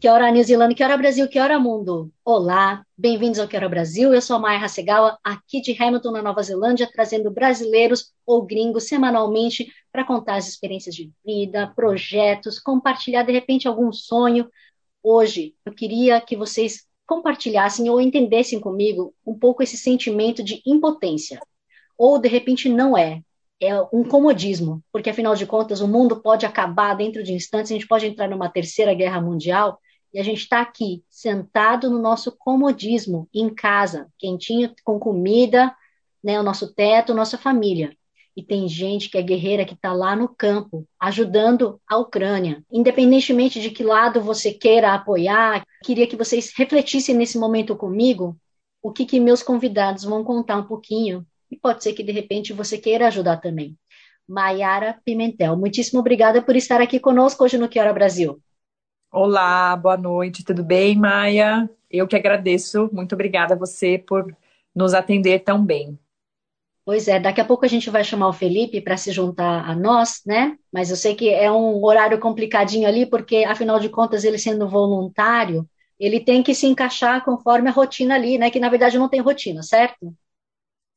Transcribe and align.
Que 0.00 0.08
hora 0.08 0.30
New 0.30 0.42
Zealand, 0.42 0.74
que 0.74 0.82
hora 0.82 0.96
Brasil, 0.96 1.28
que 1.28 1.38
hora 1.38 1.58
mundo. 1.58 2.10
Olá, 2.24 2.82
bem-vindos 2.96 3.38
ao 3.38 3.46
Que 3.46 3.54
hora 3.54 3.68
Brasil. 3.68 4.14
Eu 4.14 4.22
sou 4.22 4.36
a 4.36 4.38
Maia 4.38 4.58
Hasegawa, 4.58 5.18
aqui 5.22 5.60
de 5.60 5.76
Hamilton, 5.78 6.12
na 6.12 6.22
Nova 6.22 6.42
Zelândia, 6.42 6.88
trazendo 6.90 7.30
brasileiros 7.30 8.10
ou 8.24 8.40
gringos 8.40 8.88
semanalmente 8.88 9.70
para 9.92 10.02
contar 10.02 10.36
as 10.36 10.48
experiências 10.48 10.94
de 10.94 11.12
vida, 11.22 11.70
projetos, 11.76 12.58
compartilhar 12.58 13.24
de 13.24 13.32
repente 13.32 13.68
algum 13.68 13.92
sonho. 13.92 14.48
Hoje 15.02 15.54
eu 15.66 15.74
queria 15.74 16.18
que 16.18 16.34
vocês 16.34 16.86
compartilhassem 17.06 17.90
ou 17.90 18.00
entendessem 18.00 18.58
comigo 18.58 19.14
um 19.26 19.38
pouco 19.38 19.62
esse 19.62 19.76
sentimento 19.76 20.42
de 20.42 20.62
impotência. 20.64 21.38
Ou, 21.98 22.18
de 22.18 22.26
repente, 22.26 22.70
não 22.70 22.96
é. 22.96 23.20
É 23.60 23.78
um 23.92 24.02
comodismo, 24.02 24.82
porque, 24.90 25.10
afinal 25.10 25.34
de 25.34 25.44
contas, 25.44 25.82
o 25.82 25.86
mundo 25.86 26.22
pode 26.22 26.46
acabar 26.46 26.94
dentro 26.94 27.22
de 27.22 27.34
instantes, 27.34 27.70
a 27.70 27.74
gente 27.74 27.86
pode 27.86 28.06
entrar 28.06 28.30
numa 28.30 28.48
terceira 28.48 28.94
guerra 28.94 29.20
mundial, 29.20 29.78
e 30.12 30.18
a 30.18 30.22
gente 30.22 30.40
está 30.40 30.60
aqui, 30.60 31.04
sentado 31.08 31.90
no 31.90 31.98
nosso 31.98 32.32
comodismo, 32.32 33.28
em 33.32 33.52
casa, 33.52 34.08
quentinho, 34.18 34.74
com 34.84 34.98
comida, 34.98 35.74
né, 36.22 36.38
o 36.38 36.42
nosso 36.42 36.74
teto, 36.74 37.14
nossa 37.14 37.38
família 37.38 37.96
e 38.36 38.42
tem 38.42 38.68
gente 38.68 39.10
que 39.10 39.18
é 39.18 39.22
guerreira 39.22 39.64
que 39.64 39.74
está 39.74 39.92
lá 39.92 40.14
no 40.14 40.28
campo, 40.28 40.86
ajudando 40.98 41.80
a 41.88 41.98
Ucrânia. 41.98 42.64
Independentemente 42.72 43.60
de 43.60 43.70
que 43.70 43.82
lado 43.82 44.20
você 44.20 44.52
queira 44.52 44.94
apoiar, 44.94 45.64
queria 45.84 46.06
que 46.06 46.16
vocês 46.16 46.52
refletissem 46.56 47.14
nesse 47.14 47.38
momento 47.38 47.76
comigo 47.76 48.36
o 48.82 48.92
que, 48.92 49.04
que 49.04 49.20
meus 49.20 49.42
convidados 49.42 50.04
vão 50.04 50.24
contar 50.24 50.56
um 50.56 50.64
pouquinho. 50.64 51.26
E 51.50 51.56
pode 51.56 51.82
ser 51.82 51.92
que 51.92 52.02
de 52.02 52.12
repente 52.12 52.52
você 52.52 52.78
queira 52.78 53.08
ajudar 53.08 53.38
também. 53.38 53.76
Maiara 54.26 54.98
Pimentel, 55.04 55.56
muitíssimo 55.56 56.00
obrigada 56.00 56.40
por 56.40 56.54
estar 56.54 56.80
aqui 56.80 57.00
conosco 57.00 57.44
hoje 57.44 57.58
no 57.58 57.68
Que 57.68 57.80
Hora 57.80 57.92
Brasil. 57.92 58.40
Olá, 59.12 59.74
boa 59.76 59.96
noite, 59.96 60.44
tudo 60.44 60.62
bem, 60.64 60.96
Maia? 60.96 61.68
Eu 61.90 62.06
que 62.06 62.14
agradeço, 62.16 62.88
muito 62.92 63.14
obrigada 63.14 63.54
a 63.54 63.58
você 63.58 63.98
por 63.98 64.36
nos 64.74 64.94
atender 64.94 65.40
tão 65.40 65.64
bem. 65.64 65.98
Pois 66.84 67.08
é, 67.08 67.20
daqui 67.20 67.40
a 67.40 67.44
pouco 67.44 67.64
a 67.64 67.68
gente 67.68 67.90
vai 67.90 68.02
chamar 68.02 68.28
o 68.28 68.32
Felipe 68.32 68.80
para 68.80 68.96
se 68.96 69.12
juntar 69.12 69.68
a 69.68 69.74
nós, 69.74 70.22
né? 70.26 70.56
Mas 70.72 70.90
eu 70.90 70.96
sei 70.96 71.14
que 71.14 71.28
é 71.28 71.50
um 71.50 71.84
horário 71.84 72.18
complicadinho 72.18 72.86
ali, 72.88 73.06
porque 73.06 73.44
afinal 73.44 73.78
de 73.78 73.88
contas, 73.88 74.24
ele 74.24 74.38
sendo 74.38 74.68
voluntário, 74.68 75.68
ele 75.98 76.20
tem 76.20 76.42
que 76.42 76.54
se 76.54 76.66
encaixar 76.66 77.24
conforme 77.24 77.68
a 77.68 77.72
rotina 77.72 78.14
ali, 78.14 78.38
né? 78.38 78.50
Que 78.50 78.58
na 78.60 78.68
verdade 78.68 78.98
não 78.98 79.08
tem 79.08 79.20
rotina, 79.20 79.62
certo? 79.62 80.14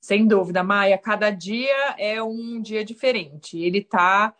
Sem 0.02 0.28
dúvida, 0.28 0.64
Maia. 0.64 0.98
Cada 0.98 1.30
dia 1.30 1.96
é 1.98 2.22
um 2.22 2.62
dia 2.62 2.84
diferente. 2.84 3.58
Ele 3.58 3.80
está, 3.80 4.36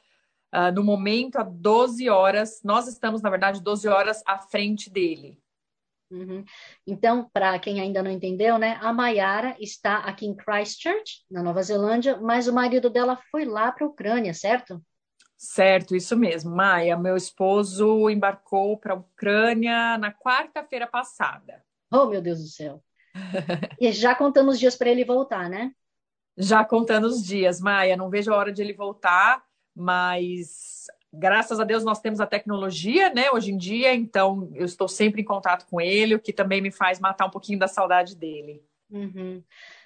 uh, 0.54 0.72
no 0.74 0.84
momento, 0.84 1.38
a 1.38 1.44
12 1.44 2.10
horas. 2.10 2.62
Nós 2.64 2.88
estamos, 2.88 3.22
na 3.22 3.30
verdade, 3.30 3.62
12 3.62 3.88
horas 3.88 4.22
à 4.26 4.38
frente 4.38 4.90
dele. 4.90 5.40
Uhum. 6.12 6.46
Então, 6.86 7.28
para 7.34 7.58
quem 7.58 7.82
ainda 7.82 8.04
não 8.04 8.12
entendeu, 8.12 8.60
né, 8.60 8.78
a 8.82 8.94
Mayara 8.94 9.56
está 9.60 9.98
aqui 9.98 10.28
em 10.28 10.36
Christchurch, 10.36 11.26
na 11.30 11.42
Nova 11.42 11.64
Zelândia, 11.64 12.18
mas 12.18 12.48
o 12.48 12.54
marido 12.54 12.90
dela 12.90 13.20
foi 13.32 13.46
lá 13.46 13.72
para 13.72 13.86
a 13.86 13.90
Ucrânia, 13.90 14.34
certo? 14.34 14.80
Certo, 15.36 15.96
isso 15.96 16.16
mesmo, 16.16 16.56
Maia. 16.56 16.96
Meu 16.96 17.18
esposo 17.18 18.10
embarcou 18.10 18.78
para 18.78 18.94
a 18.94 18.98
Ucrânia 18.98 19.98
na 19.98 20.14
quarta-feira 20.14 20.88
passada. 20.88 21.62
Oh, 21.92 22.06
meu 22.06 22.22
Deus 22.22 22.40
do 22.40 22.48
céu. 22.48 22.84
e 23.80 23.92
já 23.92 24.16
contando 24.16 24.50
os 24.50 24.60
dias 24.60 24.76
para 24.76 24.90
ele 24.90 25.04
voltar, 25.04 25.50
né? 25.50 25.72
Já 26.36 26.66
contando 26.66 27.04
os 27.04 27.24
dias, 27.24 27.62
Maia. 27.62 27.96
Não 27.96 28.10
vejo 28.10 28.34
a 28.34 28.36
hora 28.36 28.52
de 28.52 28.60
ele 28.60 28.74
voltar, 28.74 29.44
mas 29.76 30.88
graças 31.12 31.60
a 31.60 31.64
Deus 31.64 31.84
nós 31.84 32.00
temos 32.00 32.20
a 32.20 32.26
tecnologia, 32.26 33.14
né, 33.14 33.30
hoje 33.32 33.52
em 33.52 33.58
dia, 33.58 33.94
então 33.94 34.52
eu 34.56 34.66
estou 34.66 34.88
sempre 34.88 35.22
em 35.22 35.26
contato 35.26 35.68
com 35.68 35.80
ele, 35.80 36.16
o 36.16 36.20
que 36.20 36.34
também 36.34 36.62
me 36.62 36.72
faz 36.72 37.00
matar 37.00 37.28
um 37.28 37.32
pouquinho 37.32 37.60
da 37.60 37.68
saudade 37.68 38.16
dele. 38.16 38.64
Uhum. 38.90 39.44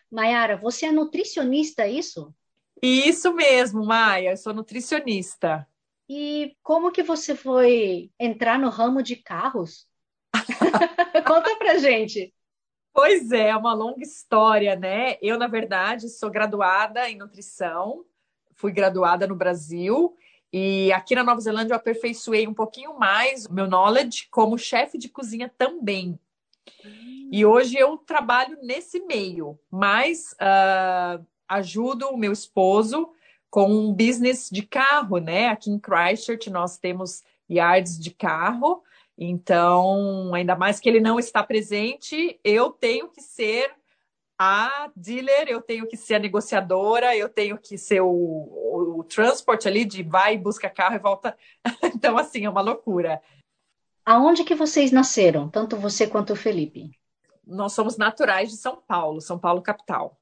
Mayara, 0.09 0.55
você 0.55 0.85
é 0.85 0.91
nutricionista, 0.91 1.83
é 1.83 1.91
isso? 1.91 2.33
Isso 2.81 3.33
mesmo, 3.33 3.85
Maia, 3.85 4.31
eu 4.31 4.37
sou 4.37 4.53
nutricionista. 4.53 5.67
E 6.09 6.55
como 6.63 6.91
que 6.91 7.03
você 7.03 7.35
foi 7.35 8.09
entrar 8.17 8.57
no 8.57 8.69
ramo 8.69 9.03
de 9.03 9.17
carros? 9.17 9.85
Conta 11.27 11.55
pra 11.57 11.77
gente. 11.77 12.33
Pois 12.93 13.31
é, 13.31 13.49
é 13.49 13.55
uma 13.55 13.73
longa 13.73 14.01
história, 14.01 14.75
né? 14.75 15.17
Eu, 15.21 15.37
na 15.37 15.47
verdade, 15.47 16.09
sou 16.09 16.29
graduada 16.29 17.09
em 17.09 17.17
nutrição, 17.17 18.05
fui 18.57 18.71
graduada 18.71 19.25
no 19.25 19.35
Brasil 19.35 20.15
e 20.51 20.91
aqui 20.91 21.15
na 21.15 21.23
Nova 21.23 21.39
Zelândia 21.39 21.73
eu 21.73 21.77
aperfeiçoei 21.77 22.47
um 22.47 22.53
pouquinho 22.53 22.97
mais 22.97 23.45
o 23.45 23.53
meu 23.53 23.67
knowledge 23.67 24.27
como 24.29 24.57
chefe 24.57 24.97
de 24.97 25.07
cozinha 25.07 25.51
também. 25.57 26.19
Hum. 26.83 27.29
E 27.31 27.45
hoje 27.45 27.77
eu 27.77 27.97
trabalho 27.97 28.57
nesse 28.63 28.99
meio, 29.01 29.59
mas 29.69 30.33
uh, 30.33 31.23
ajudo 31.47 32.09
o 32.09 32.17
meu 32.17 32.31
esposo 32.31 33.09
com 33.49 33.69
um 33.69 33.93
business 33.93 34.49
de 34.51 34.63
carro, 34.63 35.17
né? 35.19 35.47
Aqui 35.47 35.69
em 35.69 35.79
Christchurch 35.79 36.49
nós 36.49 36.77
temos 36.77 37.23
yards 37.49 37.97
de 37.97 38.11
carro, 38.11 38.83
então, 39.17 40.33
ainda 40.33 40.55
mais 40.55 40.79
que 40.79 40.87
ele 40.87 40.99
não 40.99 41.17
está 41.17 41.41
presente, 41.41 42.39
eu 42.43 42.69
tenho 42.69 43.07
que 43.09 43.21
ser 43.21 43.71
a 44.37 44.91
dealer, 44.95 45.47
eu 45.47 45.61
tenho 45.61 45.87
que 45.87 45.97
ser 45.97 46.15
a 46.15 46.19
negociadora, 46.19 47.15
eu 47.15 47.27
tenho 47.27 47.57
que 47.57 47.77
ser 47.77 48.01
o, 48.01 48.07
o, 48.07 48.99
o 48.99 49.03
transport 49.03 49.65
ali 49.65 49.83
de 49.83 50.03
vai, 50.03 50.37
busca 50.37 50.69
carro 50.69 50.95
e 50.95 50.99
volta. 50.99 51.37
então, 51.95 52.17
assim, 52.17 52.45
é 52.45 52.49
uma 52.49 52.61
loucura. 52.61 53.21
Aonde 54.05 54.43
que 54.43 54.55
vocês 54.55 54.91
nasceram, 54.91 55.49
tanto 55.49 55.75
você 55.75 56.07
quanto 56.07 56.33
o 56.33 56.35
Felipe? 56.35 56.91
Nós 57.45 57.73
somos 57.73 57.97
naturais 57.97 58.49
de 58.49 58.57
São 58.57 58.81
Paulo, 58.81 59.21
São 59.21 59.39
Paulo 59.39 59.61
capital. 59.61 60.19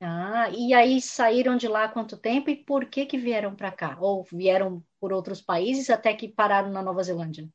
Ah, 0.00 0.48
e 0.50 0.72
aí 0.72 1.00
saíram 1.00 1.56
de 1.56 1.66
lá 1.66 1.84
há 1.84 1.88
quanto 1.88 2.16
tempo 2.16 2.50
e 2.50 2.56
por 2.56 2.86
que 2.86 3.04
que 3.04 3.18
vieram 3.18 3.54
para 3.54 3.72
cá? 3.72 3.98
Ou 4.00 4.22
vieram 4.22 4.82
por 5.00 5.12
outros 5.12 5.42
países 5.42 5.90
até 5.90 6.14
que 6.14 6.28
pararam 6.28 6.70
na 6.70 6.82
Nova 6.82 7.02
Zelândia? 7.02 7.48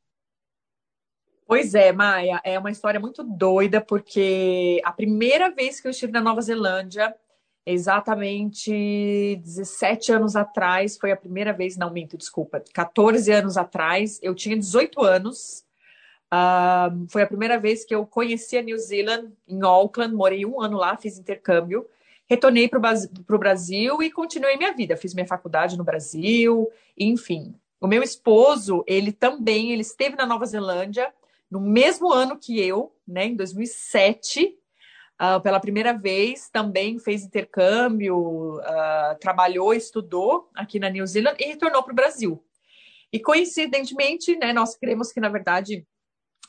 Pois 1.53 1.75
é, 1.75 1.91
Maia, 1.91 2.41
é 2.43 2.57
uma 2.57 2.71
história 2.71 2.99
muito 2.99 3.23
doida, 3.23 3.79
porque 3.79 4.81
a 4.83 4.91
primeira 4.91 5.51
vez 5.51 5.79
que 5.79 5.85
eu 5.85 5.91
estive 5.91 6.11
na 6.11 6.19
Nova 6.19 6.41
Zelândia, 6.41 7.13
exatamente 7.63 9.35
17 9.35 10.13
anos 10.13 10.35
atrás, 10.35 10.97
foi 10.97 11.11
a 11.11 11.15
primeira 11.15 11.53
vez, 11.53 11.77
não 11.77 11.93
minto, 11.93 12.17
desculpa, 12.17 12.63
14 12.73 13.31
anos 13.31 13.55
atrás, 13.55 14.19
eu 14.23 14.33
tinha 14.33 14.57
18 14.57 15.03
anos. 15.03 15.63
Uh, 16.33 17.05
foi 17.07 17.21
a 17.21 17.27
primeira 17.27 17.59
vez 17.59 17.85
que 17.85 17.93
eu 17.93 18.03
conheci 18.03 18.57
a 18.57 18.63
New 18.63 18.79
Zealand, 18.79 19.31
em 19.47 19.61
Auckland, 19.61 20.15
morei 20.15 20.47
um 20.47 20.59
ano 20.59 20.77
lá, 20.77 20.97
fiz 20.97 21.19
intercâmbio. 21.19 21.87
Retornei 22.27 22.67
para 22.67 22.79
o 22.79 23.37
Brasil 23.37 24.01
e 24.01 24.09
continuei 24.09 24.57
minha 24.57 24.73
vida. 24.73 24.97
Fiz 24.97 25.13
minha 25.13 25.27
faculdade 25.27 25.77
no 25.77 25.83
Brasil, 25.83 26.67
enfim. 26.97 27.53
O 27.79 27.85
meu 27.85 28.01
esposo, 28.01 28.83
ele 28.87 29.11
também, 29.11 29.71
ele 29.71 29.83
esteve 29.83 30.15
na 30.15 30.25
Nova 30.25 30.47
Zelândia 30.47 31.13
no 31.53 31.61
mesmo 31.61 32.11
ano 32.11 32.35
que 32.35 32.59
eu, 32.59 32.91
né, 33.07 33.27
em 33.27 33.35
2007, 33.35 34.43
uh, 34.43 34.53
ah, 35.19 35.39
pela 35.39 35.59
primeira 35.59 35.93
vez, 35.93 36.49
também 36.49 36.97
fez 36.97 37.23
intercâmbio, 37.23 38.57
uh, 38.57 39.15
trabalhou, 39.19 39.71
estudou 39.71 40.49
aqui 40.55 40.79
na 40.79 40.89
New 40.89 41.05
Zealand 41.05 41.37
e 41.39 41.45
retornou 41.45 41.83
para 41.83 41.91
o 41.91 41.95
Brasil. 41.95 42.43
E 43.11 43.19
coincidentemente, 43.19 44.35
né, 44.35 44.51
nós 44.51 44.75
cremos 44.75 45.11
que, 45.11 45.19
na 45.19 45.29
verdade, 45.29 45.85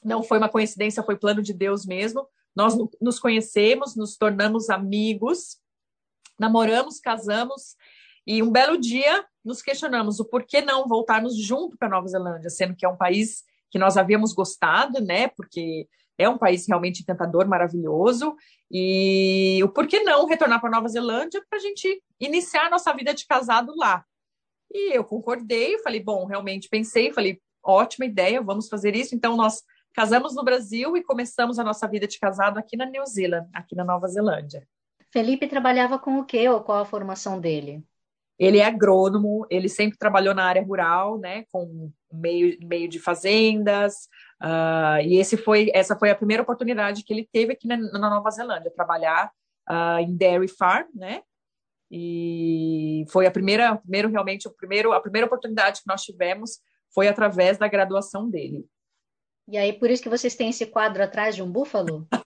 não 0.02 0.22
foi 0.22 0.38
uma 0.38 0.48
coincidência, 0.48 1.02
foi 1.02 1.16
plano 1.18 1.42
de 1.42 1.52
Deus 1.52 1.84
mesmo. 1.84 2.26
Nós 2.56 2.74
nos 2.98 3.18
conhecemos, 3.18 3.94
nos 3.94 4.16
tornamos 4.16 4.70
amigos, 4.70 5.58
namoramos, 6.40 6.98
casamos, 6.98 7.76
e 8.26 8.42
um 8.42 8.50
belo 8.50 8.78
dia 8.78 9.22
nos 9.44 9.60
questionamos 9.60 10.18
o 10.18 10.24
porquê 10.24 10.62
não 10.62 10.88
voltarmos 10.88 11.36
junto 11.36 11.76
para 11.76 11.90
Nova 11.90 12.08
Zelândia, 12.08 12.48
sendo 12.48 12.74
que 12.74 12.86
é 12.86 12.88
um 12.88 12.96
país 12.96 13.44
que 13.74 13.78
nós 13.80 13.96
havíamos 13.96 14.32
gostado, 14.32 15.00
né? 15.00 15.26
Porque 15.26 15.88
é 16.16 16.28
um 16.28 16.38
país 16.38 16.64
realmente 16.68 17.02
encantador, 17.02 17.48
maravilhoso. 17.48 18.36
E 18.70 19.60
o 19.64 19.68
porquê 19.68 19.98
não 20.04 20.26
retornar 20.26 20.60
para 20.60 20.70
Nova 20.70 20.86
Zelândia 20.86 21.44
para 21.50 21.58
a 21.58 21.60
gente 21.60 22.00
iniciar 22.20 22.66
a 22.66 22.70
nossa 22.70 22.92
vida 22.92 23.12
de 23.12 23.26
casado 23.26 23.74
lá? 23.76 24.04
E 24.72 24.96
eu 24.96 25.02
concordei, 25.02 25.76
falei, 25.80 26.00
bom, 26.00 26.24
realmente 26.24 26.68
pensei, 26.68 27.12
falei, 27.12 27.40
ótima 27.64 28.06
ideia, 28.06 28.40
vamos 28.40 28.68
fazer 28.68 28.94
isso. 28.94 29.12
Então, 29.12 29.36
nós 29.36 29.64
casamos 29.92 30.36
no 30.36 30.44
Brasil 30.44 30.96
e 30.96 31.02
começamos 31.02 31.58
a 31.58 31.64
nossa 31.64 31.88
vida 31.88 32.06
de 32.06 32.20
casado 32.20 32.58
aqui 32.58 32.76
na 32.76 32.86
New 32.86 33.04
Zealand, 33.04 33.48
aqui 33.52 33.74
na 33.74 33.82
Nova 33.82 34.06
Zelândia. 34.06 34.68
Felipe 35.10 35.48
trabalhava 35.48 35.98
com 35.98 36.20
o 36.20 36.24
quê 36.24 36.48
ou 36.48 36.60
qual 36.60 36.78
a 36.78 36.86
formação 36.86 37.40
dele? 37.40 37.82
Ele 38.38 38.58
é 38.58 38.64
agrônomo, 38.64 39.46
ele 39.48 39.68
sempre 39.68 39.98
trabalhou 39.98 40.34
na 40.34 40.44
área 40.44 40.62
rural, 40.62 41.18
né, 41.18 41.44
com 41.52 41.90
meio, 42.12 42.58
meio 42.66 42.88
de 42.88 42.98
fazendas, 42.98 44.08
uh, 44.42 45.00
e 45.04 45.16
esse 45.16 45.36
foi, 45.36 45.70
essa 45.72 45.96
foi 45.96 46.10
a 46.10 46.16
primeira 46.16 46.42
oportunidade 46.42 47.04
que 47.04 47.12
ele 47.12 47.28
teve 47.32 47.52
aqui 47.52 47.68
na, 47.68 47.76
na 47.76 48.10
Nova 48.10 48.30
Zelândia, 48.30 48.72
trabalhar 48.74 49.30
uh, 49.70 50.00
em 50.00 50.16
dairy 50.16 50.48
farm, 50.48 50.88
né, 50.94 51.22
e 51.90 53.04
foi 53.10 53.26
a 53.26 53.30
primeira, 53.30 53.76
primeiro 53.76 54.08
realmente, 54.08 54.48
o 54.48 54.50
primeiro, 54.50 54.92
a 54.92 55.00
primeira 55.00 55.26
oportunidade 55.26 55.80
que 55.80 55.88
nós 55.88 56.02
tivemos 56.02 56.58
foi 56.92 57.06
através 57.06 57.56
da 57.58 57.68
graduação 57.68 58.28
dele. 58.28 58.66
E 59.46 59.58
aí, 59.58 59.72
por 59.72 59.90
isso 59.90 60.02
que 60.02 60.08
vocês 60.08 60.34
têm 60.34 60.50
esse 60.50 60.66
quadro 60.66 61.02
atrás 61.02 61.36
de 61.36 61.42
um 61.42 61.50
búfalo? 61.50 62.08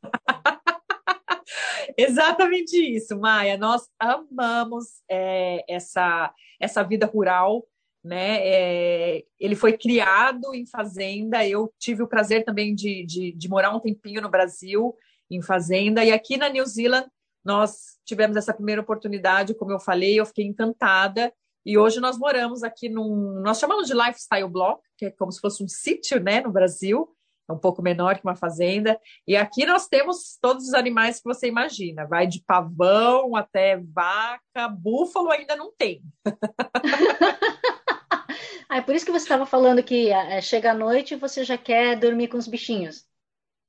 Exatamente 1.98 2.76
isso, 2.76 3.18
Maia. 3.18 3.58
Nós 3.58 3.88
amamos 3.98 5.02
é, 5.10 5.64
essa, 5.68 6.32
essa 6.60 6.84
vida 6.84 7.06
rural, 7.06 7.66
né? 8.04 8.38
É, 8.40 9.24
ele 9.40 9.56
foi 9.56 9.76
criado 9.76 10.54
em 10.54 10.64
fazenda. 10.64 11.44
Eu 11.44 11.74
tive 11.76 12.04
o 12.04 12.08
prazer 12.08 12.44
também 12.44 12.72
de, 12.72 13.04
de, 13.04 13.32
de, 13.32 13.48
morar 13.48 13.74
um 13.74 13.80
tempinho 13.80 14.22
no 14.22 14.30
Brasil, 14.30 14.94
em 15.28 15.42
fazenda, 15.42 16.04
e 16.04 16.12
aqui 16.12 16.36
na 16.36 16.48
New 16.48 16.64
Zealand 16.64 17.08
nós 17.44 17.98
tivemos 18.04 18.36
essa 18.36 18.54
primeira 18.54 18.80
oportunidade, 18.80 19.54
como 19.54 19.72
eu 19.72 19.80
falei, 19.80 20.20
eu 20.20 20.26
fiquei 20.26 20.44
encantada. 20.44 21.32
E 21.66 21.76
hoje 21.76 21.98
nós 21.98 22.16
moramos 22.16 22.62
aqui 22.62 22.88
num. 22.88 23.40
Nós 23.42 23.58
chamamos 23.58 23.88
de 23.88 23.94
lifestyle 23.94 24.48
block, 24.48 24.80
que 24.96 25.06
é 25.06 25.10
como 25.10 25.32
se 25.32 25.40
fosse 25.40 25.64
um 25.64 25.68
sítio 25.68 26.20
né, 26.22 26.40
no 26.40 26.52
Brasil 26.52 27.08
é 27.48 27.52
um 27.52 27.58
pouco 27.58 27.82
menor 27.82 28.16
que 28.16 28.24
uma 28.24 28.36
fazenda. 28.36 29.00
E 29.26 29.36
aqui 29.36 29.64
nós 29.64 29.88
temos 29.88 30.38
todos 30.40 30.68
os 30.68 30.74
animais 30.74 31.18
que 31.18 31.24
você 31.24 31.48
imagina, 31.48 32.06
vai 32.06 32.26
de 32.26 32.42
pavão 32.42 33.34
até 33.34 33.78
vaca, 33.78 34.68
búfalo 34.68 35.30
ainda 35.30 35.56
não 35.56 35.72
tem. 35.72 36.02
ah, 38.68 38.76
é 38.76 38.82
por 38.82 38.94
isso 38.94 39.06
que 39.06 39.12
você 39.12 39.24
estava 39.24 39.46
falando 39.46 39.82
que 39.82 40.10
é, 40.10 40.40
chega 40.40 40.72
à 40.72 40.74
noite 40.74 41.14
e 41.14 41.18
você 41.18 41.42
já 41.42 41.56
quer 41.56 41.98
dormir 41.98 42.28
com 42.28 42.36
os 42.36 42.46
bichinhos. 42.46 43.06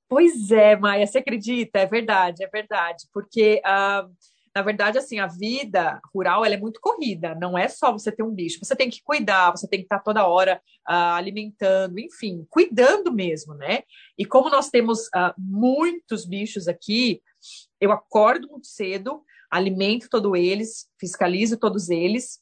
Pois 0.09 0.51
é, 0.51 0.75
Maia, 0.75 1.05
você 1.05 1.19
acredita? 1.19 1.79
É 1.79 1.85
verdade, 1.85 2.43
é 2.43 2.47
verdade. 2.47 3.07
Porque 3.13 3.61
uh, 3.63 4.11
na 4.55 4.61
verdade, 4.61 4.97
assim, 4.97 5.19
a 5.19 5.27
vida 5.27 5.99
rural 6.13 6.43
ela 6.43 6.55
é 6.55 6.57
muito 6.57 6.79
corrida, 6.81 7.35
não 7.35 7.57
é 7.57 7.67
só 7.67 7.91
você 7.91 8.11
ter 8.11 8.23
um 8.23 8.33
bicho, 8.33 8.59
você 8.61 8.75
tem 8.75 8.89
que 8.89 9.01
cuidar, 9.03 9.51
você 9.51 9.67
tem 9.67 9.79
que 9.79 9.85
estar 9.85 9.99
toda 9.99 10.27
hora 10.27 10.61
uh, 10.89 11.15
alimentando, 11.15 11.99
enfim, 11.99 12.45
cuidando 12.49 13.11
mesmo, 13.11 13.53
né? 13.53 13.83
E 14.17 14.25
como 14.25 14.49
nós 14.49 14.69
temos 14.69 15.07
uh, 15.07 15.33
muitos 15.37 16.25
bichos 16.25 16.67
aqui, 16.67 17.21
eu 17.79 17.91
acordo 17.91 18.47
muito 18.49 18.67
cedo, 18.67 19.23
alimento 19.49 20.09
todos 20.09 20.33
eles, 20.37 20.87
fiscalizo 20.99 21.57
todos 21.57 21.89
eles, 21.89 22.39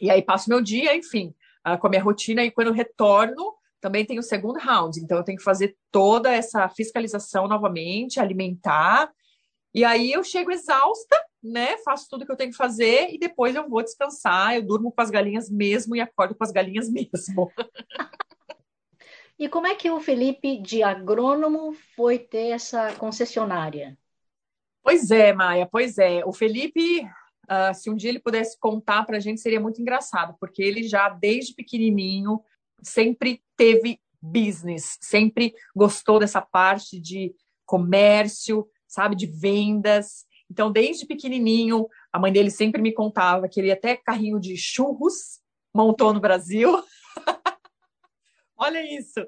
e 0.00 0.10
aí 0.10 0.22
passo 0.22 0.48
meu 0.48 0.62
dia, 0.62 0.96
enfim, 0.96 1.34
uh, 1.66 1.78
com 1.78 1.86
a 1.86 1.90
minha 1.90 2.02
rotina, 2.02 2.44
e 2.44 2.50
quando 2.50 2.68
eu 2.68 2.74
retorno, 2.74 3.54
também 3.80 4.04
tem 4.04 4.18
o 4.18 4.22
segundo 4.22 4.58
round, 4.58 4.98
então 4.98 5.18
eu 5.18 5.24
tenho 5.24 5.38
que 5.38 5.44
fazer 5.44 5.76
toda 5.92 6.32
essa 6.32 6.68
fiscalização 6.68 7.46
novamente, 7.46 8.18
alimentar, 8.18 9.10
e 9.78 9.84
aí 9.84 10.10
eu 10.10 10.24
chego 10.24 10.50
exausta, 10.50 11.14
né? 11.40 11.78
Faço 11.84 12.08
tudo 12.10 12.26
que 12.26 12.32
eu 12.32 12.36
tenho 12.36 12.50
que 12.50 12.56
fazer 12.56 13.14
e 13.14 13.18
depois 13.18 13.54
eu 13.54 13.68
vou 13.68 13.80
descansar. 13.80 14.56
Eu 14.56 14.66
durmo 14.66 14.90
com 14.90 15.00
as 15.00 15.08
galinhas 15.08 15.48
mesmo 15.48 15.94
e 15.94 16.00
acordo 16.00 16.34
com 16.34 16.42
as 16.42 16.50
galinhas 16.50 16.90
mesmo. 16.90 17.48
e 19.38 19.48
como 19.48 19.68
é 19.68 19.76
que 19.76 19.88
o 19.88 20.00
Felipe, 20.00 20.60
de 20.60 20.82
agrônomo, 20.82 21.76
foi 21.94 22.18
ter 22.18 22.48
essa 22.48 22.92
concessionária? 22.94 23.96
Pois 24.82 25.12
é, 25.12 25.32
Maia, 25.32 25.64
pois 25.70 25.96
é. 25.96 26.24
O 26.24 26.32
Felipe, 26.32 27.04
uh, 27.48 27.72
se 27.72 27.88
um 27.88 27.94
dia 27.94 28.10
ele 28.10 28.18
pudesse 28.18 28.58
contar 28.58 29.04
para 29.04 29.18
a 29.18 29.20
gente, 29.20 29.40
seria 29.40 29.60
muito 29.60 29.80
engraçado, 29.80 30.34
porque 30.40 30.60
ele 30.60 30.82
já, 30.82 31.08
desde 31.08 31.54
pequenininho, 31.54 32.42
sempre 32.82 33.44
teve 33.56 34.00
business, 34.20 34.98
sempre 35.00 35.54
gostou 35.72 36.18
dessa 36.18 36.40
parte 36.40 37.00
de 37.00 37.32
comércio, 37.64 38.68
sabe, 38.88 39.14
de 39.14 39.26
vendas. 39.26 40.26
Então, 40.50 40.72
desde 40.72 41.06
pequenininho, 41.06 41.86
a 42.12 42.18
mãe 42.18 42.32
dele 42.32 42.50
sempre 42.50 42.80
me 42.80 42.92
contava 42.92 43.48
que 43.48 43.60
ele 43.60 43.70
até 43.70 43.96
carrinho 43.96 44.40
de 44.40 44.56
churros 44.56 45.40
montou 45.74 46.12
no 46.12 46.20
Brasil. 46.20 46.82
Olha 48.56 48.82
isso, 48.98 49.24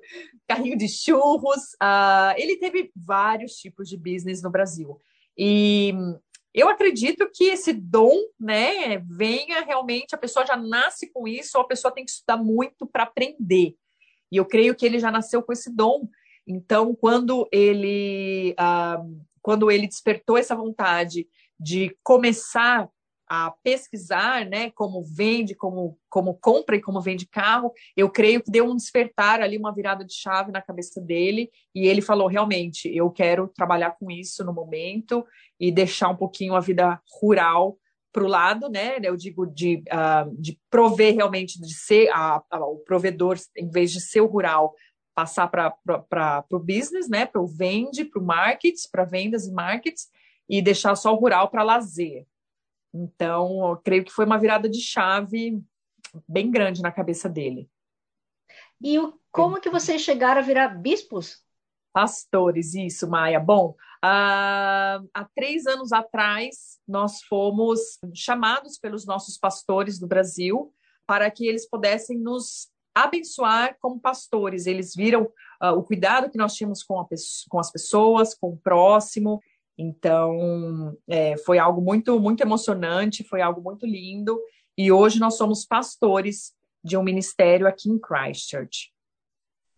carrinho 0.49 0.77
de 0.77 0.89
churros. 0.89 1.75
Uh, 1.75 2.35
ele 2.37 2.57
teve 2.57 2.91
vários 2.97 3.53
tipos 3.53 3.89
de 3.89 3.97
business 3.97 4.43
no 4.43 4.51
Brasil. 4.51 4.99
E 5.39 5.95
eu 6.53 6.69
acredito 6.69 7.31
que 7.33 7.45
esse 7.45 7.73
dom, 7.73 8.12
né, 8.39 8.99
venha 8.99 9.61
realmente, 9.61 10.15
a 10.15 10.19
pessoa 10.19 10.45
já 10.45 10.57
nasce 10.57 11.12
com 11.12 11.29
isso, 11.29 11.57
ou 11.57 11.62
a 11.62 11.69
pessoa 11.69 11.95
tem 11.95 12.05
que 12.05 12.11
estudar 12.11 12.37
muito 12.39 12.87
para 12.87 13.05
aprender. 13.05 13.77
E 14.33 14.37
eu 14.37 14.45
creio 14.45 14.75
que 14.75 14.85
ele 14.85 14.99
já 14.99 15.12
nasceu 15.12 15.43
com 15.43 15.53
esse 15.53 15.75
dom. 15.75 16.09
Então, 16.47 16.95
quando 16.95 17.49
ele 17.53 18.57
uh, 18.59 19.21
quando 19.42 19.70
ele 19.70 19.87
despertou 19.87 20.37
essa 20.37 20.54
vontade 20.54 21.26
de 21.58 21.96
começar 22.02 22.88
a 23.31 23.52
pesquisar, 23.62 24.44
né, 24.44 24.72
como 24.72 25.04
vende, 25.04 25.54
como, 25.54 25.96
como 26.08 26.34
compra 26.34 26.75
e 26.75 26.81
como 26.81 27.00
vende 27.00 27.28
carro, 27.28 27.72
eu 27.96 28.10
creio 28.10 28.42
que 28.42 28.50
deu 28.50 28.64
um 28.64 28.75
despertar 28.75 29.40
ali, 29.40 29.56
uma 29.56 29.72
virada 29.72 30.04
de 30.04 30.12
chave 30.12 30.50
na 30.50 30.60
cabeça 30.60 31.00
dele, 31.00 31.48
e 31.72 31.87
ele 31.87 32.02
falou, 32.02 32.26
realmente, 32.26 32.92
eu 32.92 33.08
quero 33.08 33.46
trabalhar 33.46 33.92
com 33.92 34.10
isso 34.10 34.44
no 34.44 34.52
momento 34.52 35.25
e 35.60 35.70
deixar 35.70 36.08
um 36.08 36.16
pouquinho 36.16 36.56
a 36.56 36.60
vida 36.60 37.00
rural 37.20 37.78
para 38.12 38.25
o 38.25 38.26
lado, 38.26 38.69
né, 38.69 38.96
eu 39.00 39.16
digo 39.16 39.46
de, 39.46 39.76
uh, 39.76 40.37
de 40.37 40.58
prover 40.69 41.14
realmente, 41.14 41.60
de 41.60 41.72
ser 41.72 42.08
a, 42.12 42.42
a, 42.50 42.66
o 42.66 42.78
provedor, 42.78 43.38
em 43.56 43.70
vez 43.70 43.92
de 43.92 44.00
ser 44.00 44.22
o 44.22 44.26
rural, 44.26 44.75
passar 45.20 45.49
para 45.49 46.46
o 46.50 46.58
business, 46.58 47.06
né, 47.06 47.26
para 47.26 47.43
o 47.43 47.46
vende, 47.46 48.06
para 48.06 48.19
o 48.19 48.25
market, 48.25 48.75
para 48.90 49.05
vendas 49.05 49.46
e 49.46 49.52
markets, 49.52 50.08
e 50.49 50.62
deixar 50.62 50.96
só 50.96 51.12
o 51.12 51.19
rural 51.19 51.50
para 51.50 51.62
lazer. 51.62 52.26
Então, 52.93 53.69
eu 53.69 53.76
creio 53.76 54.02
que 54.02 54.11
foi 54.11 54.25
uma 54.25 54.38
virada 54.38 54.67
de 54.67 54.81
chave 54.81 55.62
bem 56.26 56.50
grande 56.50 56.81
na 56.81 56.90
cabeça 56.90 57.28
dele. 57.28 57.69
E 58.81 58.99
o, 58.99 59.12
como 59.31 59.61
que 59.61 59.69
vocês 59.69 60.00
chegaram 60.00 60.40
a 60.40 60.44
virar 60.44 60.69
bispos? 60.69 61.45
Pastores, 61.92 62.75
isso, 62.75 63.06
Maia. 63.06 63.38
Bom, 63.38 63.76
uh, 64.02 65.06
há 65.12 65.28
três 65.35 65.66
anos 65.66 65.92
atrás, 65.92 66.78
nós 66.88 67.23
fomos 67.25 67.99
chamados 68.14 68.78
pelos 68.78 69.04
nossos 69.04 69.37
pastores 69.37 69.99
do 69.99 70.06
Brasil 70.06 70.73
para 71.06 71.30
que 71.30 71.47
eles 71.47 71.68
pudessem 71.68 72.18
nos 72.18 72.70
abençoar 72.94 73.76
como 73.80 74.00
pastores. 74.00 74.66
Eles 74.66 74.94
viram 74.94 75.25
uh, 75.62 75.73
o 75.76 75.82
cuidado 75.82 76.30
que 76.30 76.38
nós 76.38 76.54
tínhamos 76.54 76.82
com, 76.82 77.06
com, 77.49 77.59
as 77.59 77.70
pessoas, 77.70 78.35
com 78.35 78.50
o 78.50 78.56
próximo. 78.56 79.40
Então, 79.78 80.97
é, 81.09 81.37
foi 81.38 81.59
algo 81.59 81.80
muito, 81.80 82.18
muito 82.20 82.42
emocionante, 82.42 83.25
foi 83.25 83.40
algo 83.40 83.62
muito 83.62 83.87
lindo. 83.87 84.38
E 84.76 84.92
hoje 84.92 85.18
nós 85.18 85.37
somos 85.37 85.64
pastores 85.64 86.52
de 86.82 86.97
um 86.97 87.02
ministério 87.02 87.66
aqui 87.66 87.88
em 87.88 87.99
Christchurch. 87.99 88.92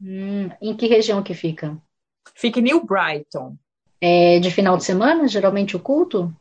Hum, 0.00 0.50
em 0.60 0.76
que 0.76 0.86
região 0.86 1.22
que 1.22 1.34
fica? 1.34 1.80
Fica 2.34 2.58
em 2.58 2.62
New 2.62 2.84
Brighton. 2.84 3.56
É 4.00 4.40
de 4.40 4.50
final 4.50 4.76
de 4.76 4.84
semana, 4.84 5.28
geralmente 5.28 5.76
o 5.76 5.80
culto? 5.80 6.34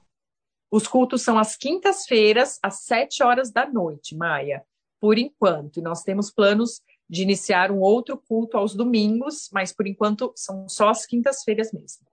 Os 0.71 0.87
cultos 0.87 1.21
são 1.21 1.37
às 1.37 1.55
quintas-feiras, 1.55 2.57
às 2.63 2.83
sete 2.85 3.21
horas 3.21 3.51
da 3.51 3.67
noite, 3.67 4.15
Maia 4.15 4.65
por 5.01 5.17
enquanto. 5.17 5.79
E 5.79 5.81
nós 5.81 6.03
temos 6.03 6.29
planos 6.29 6.81
de 7.09 7.23
iniciar 7.23 7.71
um 7.71 7.79
outro 7.79 8.15
culto 8.15 8.55
aos 8.55 8.75
domingos, 8.75 9.49
mas 9.51 9.73
por 9.73 9.87
enquanto 9.87 10.31
são 10.35 10.69
só 10.69 10.89
as 10.89 11.05
quintas-feiras 11.05 11.73
mesmo. 11.73 12.05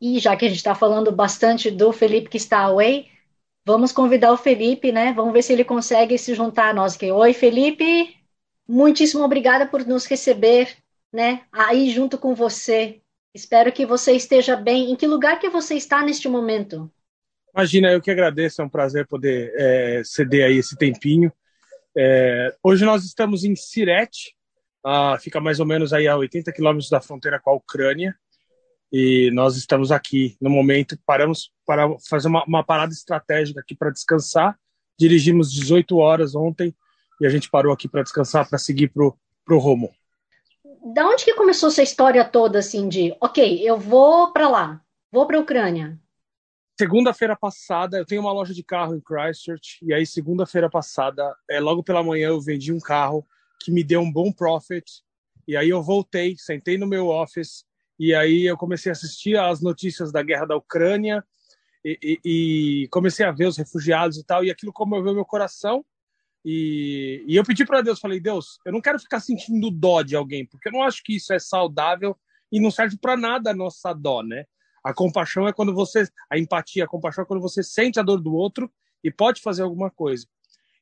E 0.00 0.18
já 0.18 0.34
que 0.34 0.46
a 0.46 0.48
gente 0.48 0.56
está 0.56 0.74
falando 0.74 1.12
bastante 1.12 1.70
do 1.70 1.92
Felipe 1.92 2.30
que 2.30 2.38
está 2.38 2.60
away, 2.62 3.08
vamos 3.64 3.92
convidar 3.92 4.32
o 4.32 4.38
Felipe, 4.38 4.90
né? 4.90 5.12
Vamos 5.12 5.34
ver 5.34 5.42
se 5.42 5.52
ele 5.52 5.62
consegue 5.62 6.16
se 6.16 6.34
juntar 6.34 6.70
a 6.70 6.74
nós 6.74 6.96
aqui. 6.96 7.12
Oi, 7.12 7.32
Felipe! 7.34 8.16
Muitíssimo 8.66 9.22
obrigada 9.22 9.66
por 9.66 9.86
nos 9.86 10.06
receber, 10.06 10.74
né? 11.12 11.42
Aí 11.52 11.90
junto 11.90 12.16
com 12.16 12.34
você. 12.34 13.02
Espero 13.34 13.70
que 13.70 13.84
você 13.84 14.12
esteja 14.12 14.56
bem. 14.56 14.90
Em 14.90 14.96
que 14.96 15.06
lugar 15.06 15.38
que 15.38 15.50
você 15.50 15.74
está 15.74 16.02
neste 16.02 16.28
momento? 16.28 16.90
Imagina, 17.54 17.92
eu 17.92 18.00
que 18.00 18.10
agradeço, 18.10 18.62
é 18.62 18.64
um 18.64 18.68
prazer 18.68 19.06
poder 19.06 19.52
é, 19.56 20.02
ceder 20.04 20.46
aí 20.46 20.56
esse 20.56 20.76
tempinho 20.76 21.32
é, 21.96 22.54
hoje 22.62 22.84
nós 22.84 23.04
estamos 23.04 23.44
em 23.44 23.54
Sirete, 23.56 24.34
uh, 24.86 25.18
fica 25.20 25.40
mais 25.40 25.60
ou 25.60 25.66
menos 25.66 25.92
aí 25.92 26.06
a 26.06 26.16
80 26.16 26.52
quilômetros 26.52 26.90
da 26.90 27.00
fronteira 27.00 27.40
com 27.40 27.50
a 27.50 27.54
Ucrânia, 27.54 28.14
e 28.92 29.30
nós 29.32 29.56
estamos 29.56 29.92
aqui 29.92 30.36
no 30.40 30.50
momento, 30.50 30.98
paramos 31.06 31.52
para 31.64 31.88
fazer 32.08 32.28
uma, 32.28 32.44
uma 32.44 32.64
parada 32.64 32.92
estratégica 32.92 33.60
aqui 33.60 33.74
para 33.74 33.90
descansar. 33.90 34.58
Dirigimos 34.98 35.52
18 35.52 35.96
horas 35.96 36.34
ontem 36.34 36.74
e 37.20 37.26
a 37.26 37.30
gente 37.30 37.48
parou 37.48 37.72
aqui 37.72 37.88
para 37.88 38.02
descansar, 38.02 38.48
para 38.48 38.58
seguir 38.58 38.88
para 38.88 39.04
o 39.04 39.58
Romo. 39.58 39.92
Da 40.94 41.06
onde 41.06 41.24
que 41.24 41.34
começou 41.34 41.68
essa 41.68 41.82
história 41.82 42.24
toda, 42.24 42.58
assim, 42.58 42.88
de, 42.88 43.14
ok, 43.20 43.60
eu 43.62 43.78
vou 43.78 44.32
para 44.32 44.48
lá, 44.48 44.80
vou 45.12 45.26
para 45.26 45.36
a 45.36 45.40
Ucrânia? 45.40 45.98
Segunda-feira 46.80 47.36
passada, 47.36 47.98
eu 47.98 48.06
tenho 48.06 48.22
uma 48.22 48.32
loja 48.32 48.54
de 48.54 48.64
carro 48.64 48.94
em 48.94 49.00
Christchurch, 49.02 49.80
e 49.82 49.92
aí 49.92 50.06
segunda-feira 50.06 50.70
passada, 50.70 51.36
é, 51.50 51.60
logo 51.60 51.82
pela 51.82 52.02
manhã, 52.02 52.28
eu 52.28 52.40
vendi 52.40 52.72
um 52.72 52.80
carro 52.80 53.22
que 53.62 53.70
me 53.70 53.84
deu 53.84 54.00
um 54.00 54.10
bom 54.10 54.32
profit, 54.32 54.90
e 55.46 55.58
aí 55.58 55.68
eu 55.68 55.82
voltei, 55.82 56.34
sentei 56.38 56.78
no 56.78 56.86
meu 56.86 57.08
office, 57.08 57.66
e 57.98 58.14
aí 58.14 58.46
eu 58.46 58.56
comecei 58.56 58.90
a 58.90 58.94
assistir 58.94 59.36
as 59.36 59.60
notícias 59.60 60.10
da 60.10 60.22
guerra 60.22 60.46
da 60.46 60.56
Ucrânia, 60.56 61.22
e, 61.84 61.98
e, 62.02 62.84
e 62.84 62.88
comecei 62.88 63.26
a 63.26 63.30
ver 63.30 63.48
os 63.48 63.58
refugiados 63.58 64.16
e 64.16 64.24
tal, 64.24 64.42
e 64.42 64.50
aquilo 64.50 64.72
comoveu 64.72 65.12
meu 65.12 65.26
coração, 65.26 65.84
e, 66.42 67.22
e 67.28 67.36
eu 67.36 67.44
pedi 67.44 67.66
para 67.66 67.82
Deus, 67.82 68.00
falei, 68.00 68.20
Deus, 68.20 68.58
eu 68.64 68.72
não 68.72 68.80
quero 68.80 68.98
ficar 68.98 69.20
sentindo 69.20 69.70
dó 69.70 70.00
de 70.00 70.16
alguém, 70.16 70.46
porque 70.46 70.70
eu 70.70 70.72
não 70.72 70.82
acho 70.82 71.02
que 71.04 71.16
isso 71.16 71.30
é 71.34 71.38
saudável 71.38 72.16
e 72.50 72.58
não 72.58 72.70
serve 72.70 72.96
para 72.98 73.18
nada 73.18 73.50
a 73.50 73.54
nossa 73.54 73.92
dó, 73.92 74.22
né? 74.22 74.46
A 74.82 74.94
compaixão 74.94 75.46
é 75.46 75.52
quando 75.52 75.74
você, 75.74 76.08
a 76.28 76.38
empatia, 76.38 76.84
a 76.84 76.88
compaixão 76.88 77.24
é 77.24 77.26
quando 77.26 77.40
você 77.40 77.62
sente 77.62 78.00
a 78.00 78.02
dor 78.02 78.20
do 78.20 78.34
outro 78.34 78.70
e 79.04 79.10
pode 79.10 79.40
fazer 79.40 79.62
alguma 79.62 79.90
coisa. 79.90 80.26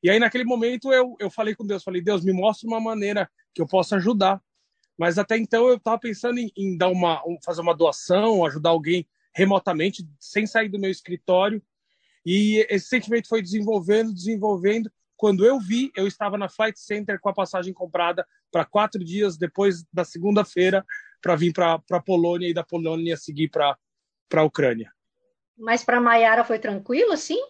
E 0.03 0.09
aí 0.09 0.19
naquele 0.19 0.45
momento 0.45 0.93
eu, 0.93 1.17
eu 1.19 1.31
falei 1.31 1.55
com 1.55 1.67
Deus, 1.67 1.83
falei, 1.83 2.01
Deus, 2.01 2.25
me 2.25 2.33
mostra 2.33 2.69
uma 2.69 2.81
maneira 2.81 3.29
que 3.53 3.61
eu 3.61 3.67
possa 3.67 3.97
ajudar. 3.97 4.41
Mas 4.97 5.19
até 5.19 5.37
então 5.37 5.69
eu 5.69 5.77
estava 5.77 5.99
pensando 5.99 6.39
em, 6.39 6.51
em, 6.57 6.77
dar 6.77 6.89
uma, 6.89 7.23
fazer 7.45 7.61
uma 7.61 7.75
doação, 7.75 8.45
ajudar 8.45 8.71
alguém 8.71 9.07
remotamente, 9.35 10.09
sem 10.19 10.47
sair 10.47 10.69
do 10.69 10.79
meu 10.79 10.91
escritório. 10.91 11.63
E 12.27 12.67
esse 12.69 12.87
sentimento 12.87 13.29
foi 13.29 13.41
desenvolvendo, 13.41 14.13
desenvolvendo. 14.13 14.91
Quando 15.17 15.45
eu 15.45 15.59
vi, 15.59 15.91
eu 15.97 16.07
estava 16.07 16.37
na 16.37 16.49
Flight 16.49 16.79
Center 16.79 17.21
com 17.21 17.29
a 17.29 17.35
passagem 17.35 17.73
comprada 17.73 18.27
para 18.51 18.65
quatro 18.65 19.03
dias 19.05 19.37
depois 19.37 19.85
da 19.93 20.05
segunda-feira 20.05 20.85
para 21.21 21.37
vir 21.37 21.53
para 21.53 21.81
a 21.91 22.01
Polônia 22.01 22.49
e 22.49 22.55
da 22.55 22.63
Polônia 22.63 23.17
seguir 23.17 23.49
para 23.49 23.77
a 24.31 24.45
Ucrânia. 24.45 24.93
Mas 25.57 25.83
para 25.83 26.01
Maiara 26.01 26.45
foi 26.45 26.59
tranquilo, 26.59 27.13
assim? 27.13 27.41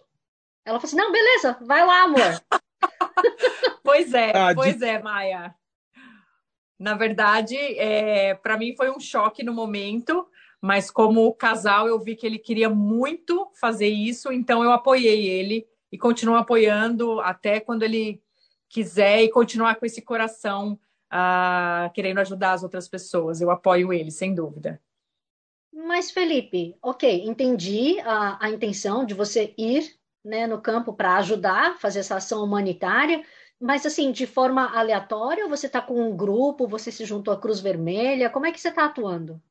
Ela 0.65 0.79
falou 0.79 0.85
assim: 0.85 0.95
não, 0.95 1.11
beleza, 1.11 1.57
vai 1.61 1.85
lá, 1.85 2.03
amor. 2.03 2.41
pois 3.83 4.13
é, 4.13 4.31
ah, 4.35 4.53
pois 4.53 4.77
de... 4.77 4.85
é, 4.85 5.01
Maia. 5.01 5.55
Na 6.79 6.95
verdade, 6.95 7.57
é, 7.57 8.35
para 8.35 8.57
mim 8.57 8.75
foi 8.75 8.89
um 8.89 8.99
choque 8.99 9.43
no 9.43 9.53
momento, 9.53 10.25
mas 10.61 10.89
como 10.89 11.33
casal 11.33 11.87
eu 11.87 11.99
vi 11.99 12.15
que 12.15 12.25
ele 12.25 12.39
queria 12.39 12.69
muito 12.69 13.51
fazer 13.59 13.89
isso, 13.89 14.31
então 14.31 14.63
eu 14.63 14.71
apoiei 14.71 15.27
ele 15.27 15.67
e 15.91 15.97
continuo 15.97 16.35
apoiando 16.35 17.19
até 17.19 17.59
quando 17.59 17.83
ele 17.83 18.21
quiser 18.69 19.23
e 19.23 19.29
continuar 19.29 19.75
com 19.75 19.85
esse 19.85 20.01
coração 20.01 20.79
uh, 21.11 21.91
querendo 21.93 22.19
ajudar 22.19 22.53
as 22.53 22.63
outras 22.63 22.87
pessoas. 22.87 23.41
Eu 23.41 23.51
apoio 23.51 23.91
ele, 23.91 24.11
sem 24.11 24.33
dúvida. 24.33 24.81
Mas, 25.71 26.11
Felipe, 26.11 26.75
ok, 26.81 27.23
entendi 27.25 27.99
a, 28.01 28.45
a 28.45 28.49
intenção 28.49 29.05
de 29.05 29.13
você 29.13 29.53
ir 29.57 29.95
né, 30.23 30.47
no 30.47 30.61
campo 30.61 30.93
para 30.93 31.17
ajudar, 31.17 31.77
fazer 31.79 31.99
essa 31.99 32.15
ação 32.15 32.43
humanitária, 32.43 33.23
mas 33.59 33.85
assim, 33.85 34.11
de 34.11 34.25
forma 34.25 34.67
aleatória, 34.77 35.47
você 35.47 35.67
está 35.67 35.81
com 35.81 36.01
um 36.01 36.15
grupo, 36.15 36.67
você 36.67 36.91
se 36.91 37.05
juntou 37.05 37.33
à 37.33 37.39
Cruz 37.39 37.59
Vermelha, 37.59 38.29
como 38.29 38.45
é 38.45 38.51
que 38.51 38.59
você 38.59 38.69
está 38.69 38.85
atuando? 38.85 39.41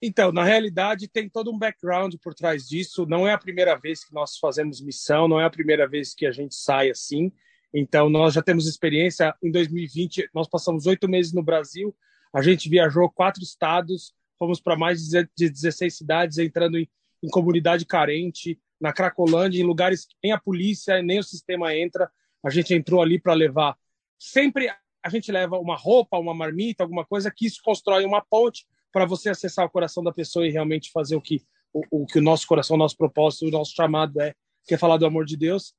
Então, 0.00 0.30
na 0.30 0.44
realidade, 0.44 1.08
tem 1.08 1.28
todo 1.28 1.50
um 1.50 1.58
background 1.58 2.14
por 2.22 2.34
trás 2.34 2.68
disso. 2.68 3.06
Não 3.06 3.26
é 3.26 3.32
a 3.32 3.38
primeira 3.38 3.74
vez 3.76 4.04
que 4.04 4.12
nós 4.12 4.36
fazemos 4.36 4.80
missão, 4.82 5.26
não 5.26 5.40
é 5.40 5.44
a 5.46 5.50
primeira 5.50 5.88
vez 5.88 6.14
que 6.14 6.26
a 6.26 6.30
gente 6.30 6.54
sai 6.54 6.90
assim. 6.90 7.32
Então, 7.72 8.10
nós 8.10 8.34
já 8.34 8.42
temos 8.42 8.66
experiência. 8.66 9.34
Em 9.42 9.50
2020, 9.50 10.28
nós 10.34 10.46
passamos 10.48 10.86
oito 10.86 11.08
meses 11.08 11.32
no 11.32 11.42
Brasil. 11.42 11.96
A 12.32 12.42
gente 12.42 12.68
viajou 12.68 13.10
quatro 13.10 13.42
estados, 13.42 14.14
fomos 14.38 14.60
para 14.60 14.76
mais 14.76 15.08
de 15.08 15.50
16 15.50 15.96
cidades, 15.96 16.38
entrando 16.38 16.78
em, 16.78 16.88
em 17.22 17.28
comunidade 17.28 17.84
carente, 17.84 18.58
na 18.80 18.92
Cracolândia, 18.92 19.60
em 19.60 19.64
lugares 19.64 20.04
que 20.04 20.14
nem 20.22 20.32
a 20.32 20.40
polícia 20.40 21.02
nem 21.02 21.18
o 21.18 21.24
sistema 21.24 21.74
entra. 21.74 22.10
A 22.44 22.50
gente 22.50 22.74
entrou 22.74 23.00
ali 23.02 23.18
para 23.18 23.32
levar. 23.32 23.76
Sempre 24.18 24.68
a 25.02 25.08
gente 25.08 25.30
leva 25.30 25.58
uma 25.58 25.76
roupa, 25.76 26.18
uma 26.18 26.34
marmita, 26.34 26.82
alguma 26.82 27.04
coisa 27.04 27.30
que 27.30 27.46
isso 27.46 27.60
constrói 27.62 28.04
uma 28.04 28.20
ponte 28.20 28.66
para 28.92 29.04
você 29.04 29.28
acessar 29.28 29.64
o 29.64 29.70
coração 29.70 30.02
da 30.02 30.12
pessoa 30.12 30.46
e 30.46 30.50
realmente 30.50 30.90
fazer 30.90 31.16
o 31.16 31.20
que 31.20 31.42
o, 31.72 32.02
o 32.02 32.06
que 32.06 32.18
o 32.18 32.22
nosso 32.22 32.46
coração, 32.46 32.74
o 32.74 32.78
nosso 32.78 32.96
propósito, 32.96 33.46
o 33.46 33.50
nosso 33.50 33.74
chamado 33.74 34.20
é, 34.20 34.34
que 34.66 34.74
é 34.74 34.78
falar 34.78 34.96
do 34.96 35.06
amor 35.06 35.24
de 35.24 35.36
Deus. 35.36 35.74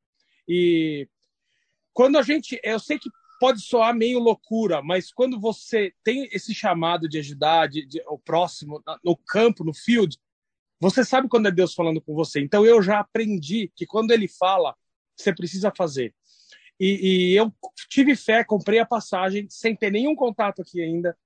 E 0.47 1.07
quando 1.93 2.17
a 2.17 2.21
gente, 2.21 2.59
eu 2.63 2.79
sei 2.79 2.99
que 2.99 3.09
pode 3.39 3.61
soar 3.61 3.95
meio 3.95 4.19
loucura, 4.19 4.81
mas 4.81 5.11
quando 5.11 5.39
você 5.39 5.93
tem 6.03 6.27
esse 6.31 6.53
chamado 6.53 7.07
de 7.07 7.19
ajudar 7.19 7.67
de, 7.67 7.85
de, 7.85 8.01
o 8.07 8.17
próximo 8.17 8.83
no 9.03 9.15
campo, 9.15 9.63
no 9.63 9.73
field, 9.73 10.17
você 10.79 11.03
sabe 11.03 11.27
quando 11.27 11.47
é 11.47 11.51
Deus 11.51 11.73
falando 11.73 12.01
com 12.01 12.13
você. 12.13 12.39
Então 12.39 12.65
eu 12.65 12.81
já 12.81 12.99
aprendi 12.99 13.71
que 13.75 13.85
quando 13.85 14.11
Ele 14.11 14.27
fala, 14.27 14.75
você 15.15 15.33
precisa 15.33 15.71
fazer. 15.75 16.13
E, 16.79 17.31
e 17.31 17.35
eu 17.35 17.51
tive 17.89 18.15
fé, 18.15 18.43
comprei 18.43 18.79
a 18.79 18.85
passagem 18.85 19.47
sem 19.49 19.75
ter 19.75 19.91
nenhum 19.91 20.15
contato 20.15 20.61
aqui 20.61 20.81
ainda. 20.81 21.17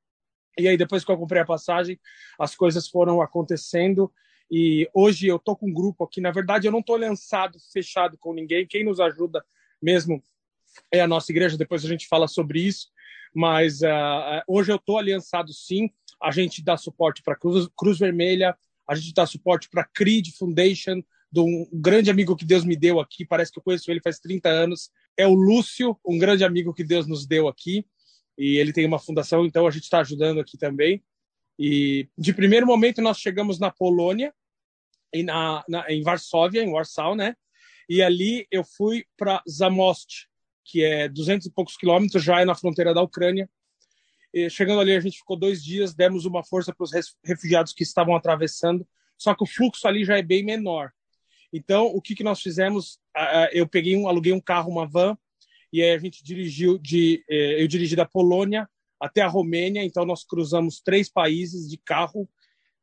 E 0.58 0.68
aí, 0.68 0.78
depois 0.78 1.04
que 1.04 1.12
eu 1.12 1.18
comprei 1.18 1.42
a 1.42 1.46
passagem, 1.46 2.00
as 2.40 2.56
coisas 2.56 2.88
foram 2.88 3.22
acontecendo. 3.22 4.12
E 4.50 4.90
hoje 4.94 5.28
eu 5.28 5.40
tô 5.40 5.56
com 5.56 5.68
um 5.68 5.74
grupo 5.74 6.04
aqui. 6.04 6.22
Na 6.22 6.32
verdade, 6.32 6.68
eu 6.68 6.72
não 6.72 6.82
tô 6.82 6.96
lançado, 6.96 7.58
fechado 7.72 8.18
com 8.18 8.34
ninguém. 8.34 8.68
Quem 8.68 8.84
nos 8.84 9.00
ajuda 9.00 9.44
mesmo 9.82 10.22
é 10.92 11.02
a 11.02 11.08
nossa 11.08 11.32
igreja. 11.32 11.58
Depois 11.58 11.84
a 11.84 11.88
gente 11.88 12.08
fala 12.08 12.28
sobre 12.28 12.62
isso. 12.62 12.88
Mas 13.34 13.82
uh, 13.82 14.44
hoje 14.48 14.72
eu 14.72 14.80
tô 14.80 14.98
aliançado 14.98 15.54
sim. 15.54 15.90
A 16.22 16.32
gente 16.32 16.64
dá 16.64 16.78
suporte 16.78 17.22
para 17.24 17.36
Cruz, 17.36 17.68
Cruz 17.76 17.98
Vermelha, 17.98 18.56
a 18.88 18.96
gente 18.96 19.14
dá 19.14 19.26
suporte 19.26 19.70
para 19.70 19.86
Creed 19.86 20.28
Foundation, 20.38 21.02
de 21.32 21.40
um 21.40 21.68
grande 21.74 22.12
amigo 22.12 22.36
que 22.36 22.46
Deus 22.46 22.66
me 22.66 22.76
deu 22.76 23.00
aqui. 23.00 23.26
Parece 23.26 23.52
que 23.52 23.58
eu 23.58 23.64
conheço 23.64 23.90
ele 23.90 24.02
faz 24.02 24.20
30 24.20 24.50
anos. 24.50 24.92
É 25.18 25.26
o 25.26 25.34
Lúcio, 25.34 25.98
um 26.06 26.18
grande 26.18 26.44
amigo 26.44 26.74
que 26.74 26.84
Deus 26.84 27.08
nos 27.08 27.26
deu 27.26 27.48
aqui 27.48 27.86
e 28.38 28.58
ele 28.58 28.74
tem 28.74 28.86
uma 28.86 29.00
fundação, 29.00 29.46
então 29.46 29.68
a 29.68 29.72
gente 29.72 29.84
está 29.84 30.00
ajudando 30.00 30.40
aqui 30.40 30.58
também. 30.58 31.04
E 31.60 32.10
de 32.18 32.34
primeiro 32.34 32.66
momento 32.66 33.02
nós 33.02 33.20
chegamos 33.20 33.60
na 33.60 33.70
Polônia, 33.70 34.34
em, 35.14 35.24
na, 35.24 35.64
na, 35.68 35.92
em 35.92 36.02
Varsóvia, 36.02 36.64
em 36.64 36.72
Warsaw, 36.72 37.16
né? 37.16 37.36
E 37.88 38.02
ali 38.02 38.48
eu 38.50 38.64
fui 38.64 39.06
para 39.18 39.44
Zamost, 39.48 40.28
que 40.64 40.84
é 40.84 41.08
200 41.08 41.48
e 41.48 41.52
poucos 41.52 41.78
quilômetros, 41.78 42.24
já 42.24 42.42
é 42.42 42.46
na 42.46 42.56
fronteira 42.56 42.94
da 42.94 43.02
Ucrânia. 43.02 43.50
E 44.34 44.50
chegando 44.50 44.80
ali, 44.80 44.96
a 44.96 45.00
gente 45.00 45.18
ficou 45.18 45.38
dois 45.38 45.64
dias, 45.64 45.94
demos 45.94 46.26
uma 46.26 46.44
força 46.44 46.74
para 46.74 46.84
os 46.84 46.92
refugiados 47.24 47.74
que 47.74 47.84
estavam 47.84 48.16
atravessando, 48.16 48.88
só 49.18 49.36
que 49.36 49.44
o 49.44 49.48
fluxo 49.48 49.88
ali 49.88 50.06
já 50.06 50.18
é 50.18 50.22
bem 50.22 50.44
menor. 50.44 50.92
Então, 51.54 51.88
o 51.88 52.02
que, 52.02 52.16
que 52.16 52.24
nós 52.24 52.42
fizemos? 52.42 52.98
Eu 53.52 53.68
peguei 53.68 53.96
um, 53.96 54.08
aluguei 54.08 54.32
um 54.32 54.40
carro, 54.40 54.72
uma 54.72 54.88
van, 54.88 55.18
e 55.72 55.82
aí 55.82 55.92
a 55.92 55.98
gente 55.98 56.24
dirigiu 56.24 56.78
de 56.78 57.24
eh, 57.30 57.62
eu 57.62 57.68
dirigi 57.68 57.96
da 57.96 58.06
Polônia 58.06 58.70
até 59.00 59.22
a 59.22 59.28
Romênia, 59.28 59.84
então 59.84 60.06
nós 60.06 60.24
cruzamos 60.24 60.82
três 60.82 61.10
países 61.10 61.70
de 61.70 61.78
carro. 61.78 62.30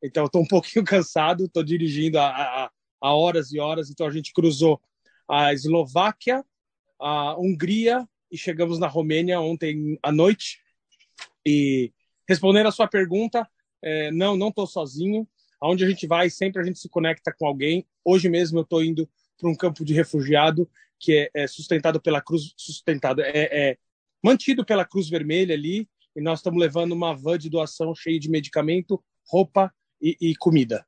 Então 0.03 0.25
estou 0.25 0.41
um 0.41 0.47
pouquinho 0.47 0.83
cansado, 0.83 1.45
estou 1.45 1.63
dirigindo 1.63 2.19
há, 2.19 2.69
horas 3.01 3.51
e 3.51 3.59
horas. 3.59 3.89
Então 3.89 4.07
a 4.07 4.11
gente 4.11 4.33
cruzou 4.33 4.81
a 5.27 5.53
Eslováquia, 5.53 6.43
a 6.99 7.35
Hungria 7.39 8.07
e 8.31 8.37
chegamos 8.37 8.79
na 8.79 8.87
Romênia 8.87 9.39
ontem 9.39 9.97
à 10.03 10.11
noite. 10.11 10.59
E 11.45 11.91
respondendo 12.27 12.67
a 12.67 12.71
sua 12.71 12.87
pergunta, 12.87 13.47
é, 13.81 14.11
não, 14.11 14.35
não 14.35 14.49
estou 14.49 14.67
sozinho. 14.67 15.27
Aonde 15.61 15.83
a 15.83 15.89
gente 15.89 16.07
vai, 16.07 16.29
sempre 16.29 16.61
a 16.61 16.65
gente 16.65 16.79
se 16.79 16.87
conecta 16.87 17.33
com 17.37 17.45
alguém. 17.45 17.85
Hoje 18.03 18.29
mesmo 18.29 18.59
eu 18.59 18.63
estou 18.63 18.83
indo 18.83 19.09
para 19.37 19.49
um 19.49 19.55
campo 19.55 19.83
de 19.83 19.93
refugiado 19.93 20.69
que 20.99 21.29
é, 21.33 21.43
é 21.43 21.47
sustentado 21.47 22.01
pela 22.01 22.21
Cruz, 22.21 22.53
sustentado, 22.57 23.21
é, 23.21 23.31
é, 23.33 23.77
mantido 24.23 24.65
pela 24.65 24.85
Cruz 24.85 25.09
Vermelha 25.09 25.55
ali, 25.55 25.87
e 26.15 26.21
nós 26.21 26.39
estamos 26.39 26.59
levando 26.59 26.91
uma 26.91 27.15
van 27.15 27.37
de 27.37 27.49
doação 27.49 27.95
cheia 27.95 28.19
de 28.19 28.29
medicamento, 28.29 29.01
roupa 29.25 29.73
e, 30.01 30.17
e 30.19 30.35
comida. 30.35 30.85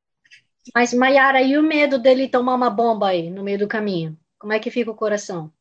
Mas, 0.76 0.94
Mayara, 0.94 1.42
e 1.42 1.58
o 1.58 1.64
medo 1.64 1.98
dele 1.98 2.28
tomar 2.28 2.56
uma 2.56 2.70
bomba 2.70 3.08
aí 3.08 3.30
no 3.30 3.44
meio 3.44 3.58
do 3.58 3.68
caminho? 3.68 4.18
Como 4.38 4.54
é 4.54 4.60
que 4.60 4.70
fica 4.70 4.92
o 4.92 4.96
coração? 4.96 5.52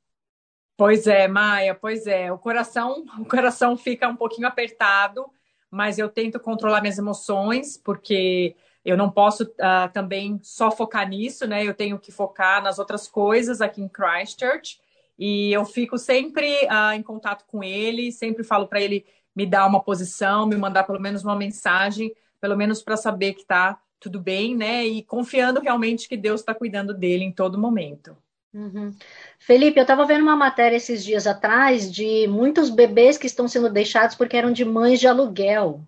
Pois 0.80 1.06
é, 1.06 1.28
Maia, 1.28 1.74
pois 1.74 2.06
é. 2.06 2.32
O 2.32 2.38
coração, 2.38 3.04
o 3.18 3.26
coração 3.26 3.76
fica 3.76 4.08
um 4.08 4.16
pouquinho 4.16 4.48
apertado, 4.48 5.26
mas 5.70 5.98
eu 5.98 6.08
tento 6.08 6.40
controlar 6.40 6.80
minhas 6.80 6.96
emoções, 6.96 7.76
porque 7.76 8.56
eu 8.82 8.96
não 8.96 9.10
posso 9.10 9.44
uh, 9.44 9.92
também 9.92 10.40
só 10.42 10.70
focar 10.70 11.06
nisso, 11.06 11.46
né? 11.46 11.62
Eu 11.66 11.74
tenho 11.74 11.98
que 11.98 12.10
focar 12.10 12.62
nas 12.62 12.78
outras 12.78 13.06
coisas 13.06 13.60
aqui 13.60 13.82
em 13.82 13.90
Christchurch. 13.90 14.80
E 15.18 15.52
eu 15.52 15.66
fico 15.66 15.98
sempre 15.98 16.46
uh, 16.64 16.94
em 16.94 17.02
contato 17.02 17.44
com 17.46 17.62
ele, 17.62 18.10
sempre 18.10 18.42
falo 18.42 18.66
para 18.66 18.80
ele 18.80 19.04
me 19.36 19.44
dar 19.44 19.66
uma 19.66 19.84
posição, 19.84 20.46
me 20.46 20.56
mandar 20.56 20.84
pelo 20.84 20.98
menos 20.98 21.22
uma 21.22 21.36
mensagem, 21.36 22.10
pelo 22.40 22.56
menos 22.56 22.82
para 22.82 22.96
saber 22.96 23.34
que 23.34 23.42
está 23.42 23.78
tudo 24.00 24.18
bem, 24.18 24.56
né? 24.56 24.86
E 24.86 25.02
confiando 25.02 25.60
realmente 25.60 26.08
que 26.08 26.16
Deus 26.16 26.40
está 26.40 26.54
cuidando 26.54 26.94
dele 26.94 27.22
em 27.22 27.32
todo 27.32 27.58
momento. 27.58 28.16
Uhum. 28.52 28.94
Felipe, 29.38 29.78
eu 29.78 29.82
estava 29.82 30.04
vendo 30.04 30.22
uma 30.22 30.34
matéria 30.34 30.76
esses 30.76 31.04
dias 31.04 31.26
atrás 31.26 31.90
de 31.90 32.26
muitos 32.26 32.68
bebês 32.68 33.16
que 33.16 33.26
estão 33.26 33.46
sendo 33.46 33.70
deixados 33.70 34.16
porque 34.16 34.36
eram 34.36 34.52
de 34.52 34.64
mães 34.64 34.98
de 34.98 35.06
aluguel. 35.06 35.86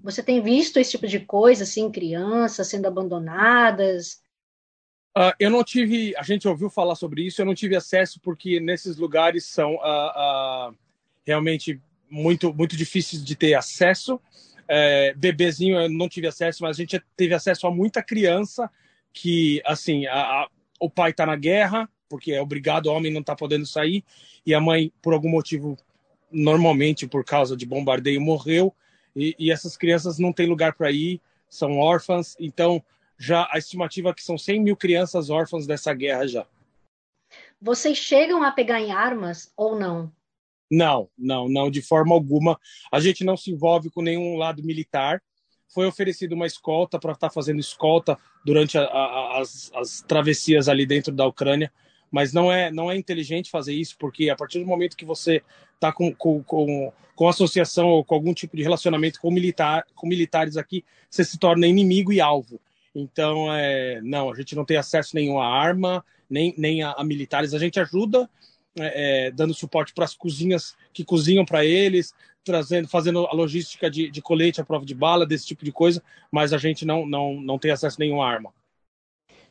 Você 0.00 0.22
tem 0.22 0.42
visto 0.42 0.78
esse 0.78 0.90
tipo 0.92 1.06
de 1.06 1.20
coisa, 1.20 1.62
assim, 1.62 1.92
crianças 1.92 2.66
sendo 2.66 2.86
abandonadas? 2.86 4.20
Uh, 5.16 5.30
eu 5.38 5.48
não 5.48 5.62
tive, 5.62 6.16
a 6.16 6.22
gente 6.22 6.48
ouviu 6.48 6.68
falar 6.68 6.96
sobre 6.96 7.22
isso, 7.22 7.40
eu 7.40 7.46
não 7.46 7.54
tive 7.54 7.76
acesso 7.76 8.18
porque 8.20 8.58
nesses 8.58 8.96
lugares 8.96 9.44
são 9.44 9.74
uh, 9.76 10.70
uh, 10.70 10.76
realmente 11.24 11.80
muito, 12.10 12.52
muito 12.52 12.76
difíceis 12.76 13.24
de 13.24 13.36
ter 13.36 13.54
acesso. 13.54 14.20
É, 14.66 15.12
bebezinho 15.14 15.76
eu 15.76 15.88
não 15.90 16.08
tive 16.08 16.26
acesso, 16.26 16.62
mas 16.62 16.76
a 16.76 16.80
gente 16.80 17.02
teve 17.16 17.34
acesso 17.34 17.66
a 17.66 17.70
muita 17.70 18.02
criança 18.02 18.70
que, 19.12 19.60
assim, 19.66 20.06
a, 20.06 20.14
a, 20.14 20.48
o 20.82 20.90
pai 20.90 21.12
está 21.12 21.24
na 21.24 21.36
guerra, 21.36 21.88
porque 22.08 22.32
é 22.32 22.42
obrigado, 22.42 22.86
o 22.86 22.92
homem 22.92 23.12
não 23.12 23.20
está 23.20 23.36
podendo 23.36 23.64
sair, 23.64 24.04
e 24.44 24.52
a 24.52 24.60
mãe, 24.60 24.92
por 25.00 25.14
algum 25.14 25.28
motivo, 25.28 25.78
normalmente 26.30 27.06
por 27.06 27.24
causa 27.24 27.56
de 27.56 27.64
bombardeio, 27.64 28.20
morreu, 28.20 28.74
e, 29.14 29.36
e 29.38 29.52
essas 29.52 29.76
crianças 29.76 30.18
não 30.18 30.32
têm 30.32 30.48
lugar 30.48 30.74
para 30.74 30.90
ir, 30.90 31.20
são 31.48 31.78
órfãs, 31.78 32.34
então 32.40 32.82
já 33.16 33.48
a 33.52 33.58
estimativa 33.58 34.10
é 34.10 34.14
que 34.14 34.24
são 34.24 34.36
100 34.36 34.60
mil 34.60 34.76
crianças 34.76 35.30
órfãs 35.30 35.66
dessa 35.66 35.94
guerra 35.94 36.26
já. 36.26 36.46
Vocês 37.60 37.96
chegam 37.96 38.42
a 38.42 38.50
pegar 38.50 38.80
em 38.80 38.90
armas 38.90 39.52
ou 39.56 39.78
não? 39.78 40.12
Não, 40.68 41.08
não, 41.16 41.48
não, 41.48 41.70
de 41.70 41.80
forma 41.80 42.12
alguma. 42.12 42.58
A 42.90 42.98
gente 42.98 43.22
não 43.22 43.36
se 43.36 43.52
envolve 43.52 43.88
com 43.90 44.02
nenhum 44.02 44.36
lado 44.36 44.64
militar 44.64 45.22
foi 45.72 45.86
oferecido 45.86 46.34
uma 46.34 46.46
escolta 46.46 46.98
para 46.98 47.12
estar 47.12 47.28
tá 47.28 47.32
fazendo 47.34 47.60
escolta 47.60 48.18
durante 48.44 48.76
a, 48.76 48.82
a, 48.82 49.40
as, 49.40 49.70
as 49.74 50.02
travessias 50.02 50.68
ali 50.68 50.84
dentro 50.84 51.12
da 51.12 51.26
Ucrânia, 51.26 51.72
mas 52.10 52.32
não 52.32 52.52
é 52.52 52.70
não 52.70 52.90
é 52.90 52.96
inteligente 52.96 53.50
fazer 53.50 53.74
isso 53.74 53.96
porque 53.98 54.28
a 54.28 54.36
partir 54.36 54.58
do 54.58 54.66
momento 54.66 54.96
que 54.96 55.04
você 55.04 55.42
está 55.74 55.92
com, 55.92 56.14
com, 56.14 56.42
com, 56.42 56.92
com 57.14 57.28
associação 57.28 57.88
ou 57.88 58.04
com 58.04 58.14
algum 58.14 58.34
tipo 58.34 58.56
de 58.56 58.62
relacionamento 58.62 59.20
com 59.20 59.30
militar 59.30 59.84
com 59.94 60.06
militares 60.06 60.56
aqui, 60.56 60.84
você 61.08 61.24
se 61.24 61.38
torna 61.38 61.66
inimigo 61.66 62.12
e 62.12 62.20
alvo. 62.20 62.60
Então, 62.94 63.52
é, 63.52 64.00
não, 64.02 64.30
a 64.30 64.34
gente 64.34 64.54
não 64.54 64.66
tem 64.66 64.76
acesso 64.76 65.16
nenhum 65.16 65.40
à 65.40 65.46
arma, 65.46 66.04
nem, 66.28 66.54
nem 66.58 66.82
a, 66.82 66.92
a 66.92 67.02
militares. 67.02 67.54
A 67.54 67.58
gente 67.58 67.80
ajuda 67.80 68.28
é, 68.78 69.26
é, 69.26 69.30
dando 69.30 69.54
suporte 69.54 69.92
para 69.92 70.04
as 70.04 70.14
cozinhas 70.14 70.74
que 70.92 71.04
cozinham 71.04 71.44
para 71.44 71.64
eles, 71.64 72.14
trazendo, 72.44 72.88
fazendo 72.88 73.26
a 73.26 73.34
logística 73.34 73.90
de, 73.90 74.10
de 74.10 74.22
colete 74.22 74.60
à 74.60 74.64
prova 74.64 74.84
de 74.84 74.94
bala, 74.94 75.26
desse 75.26 75.46
tipo 75.46 75.64
de 75.64 75.72
coisa, 75.72 76.02
mas 76.30 76.52
a 76.52 76.58
gente 76.58 76.84
não, 76.84 77.06
não, 77.06 77.40
não 77.40 77.58
tem 77.58 77.70
acesso 77.70 77.96
a 77.98 78.04
nenhuma 78.04 78.26
arma. 78.26 78.52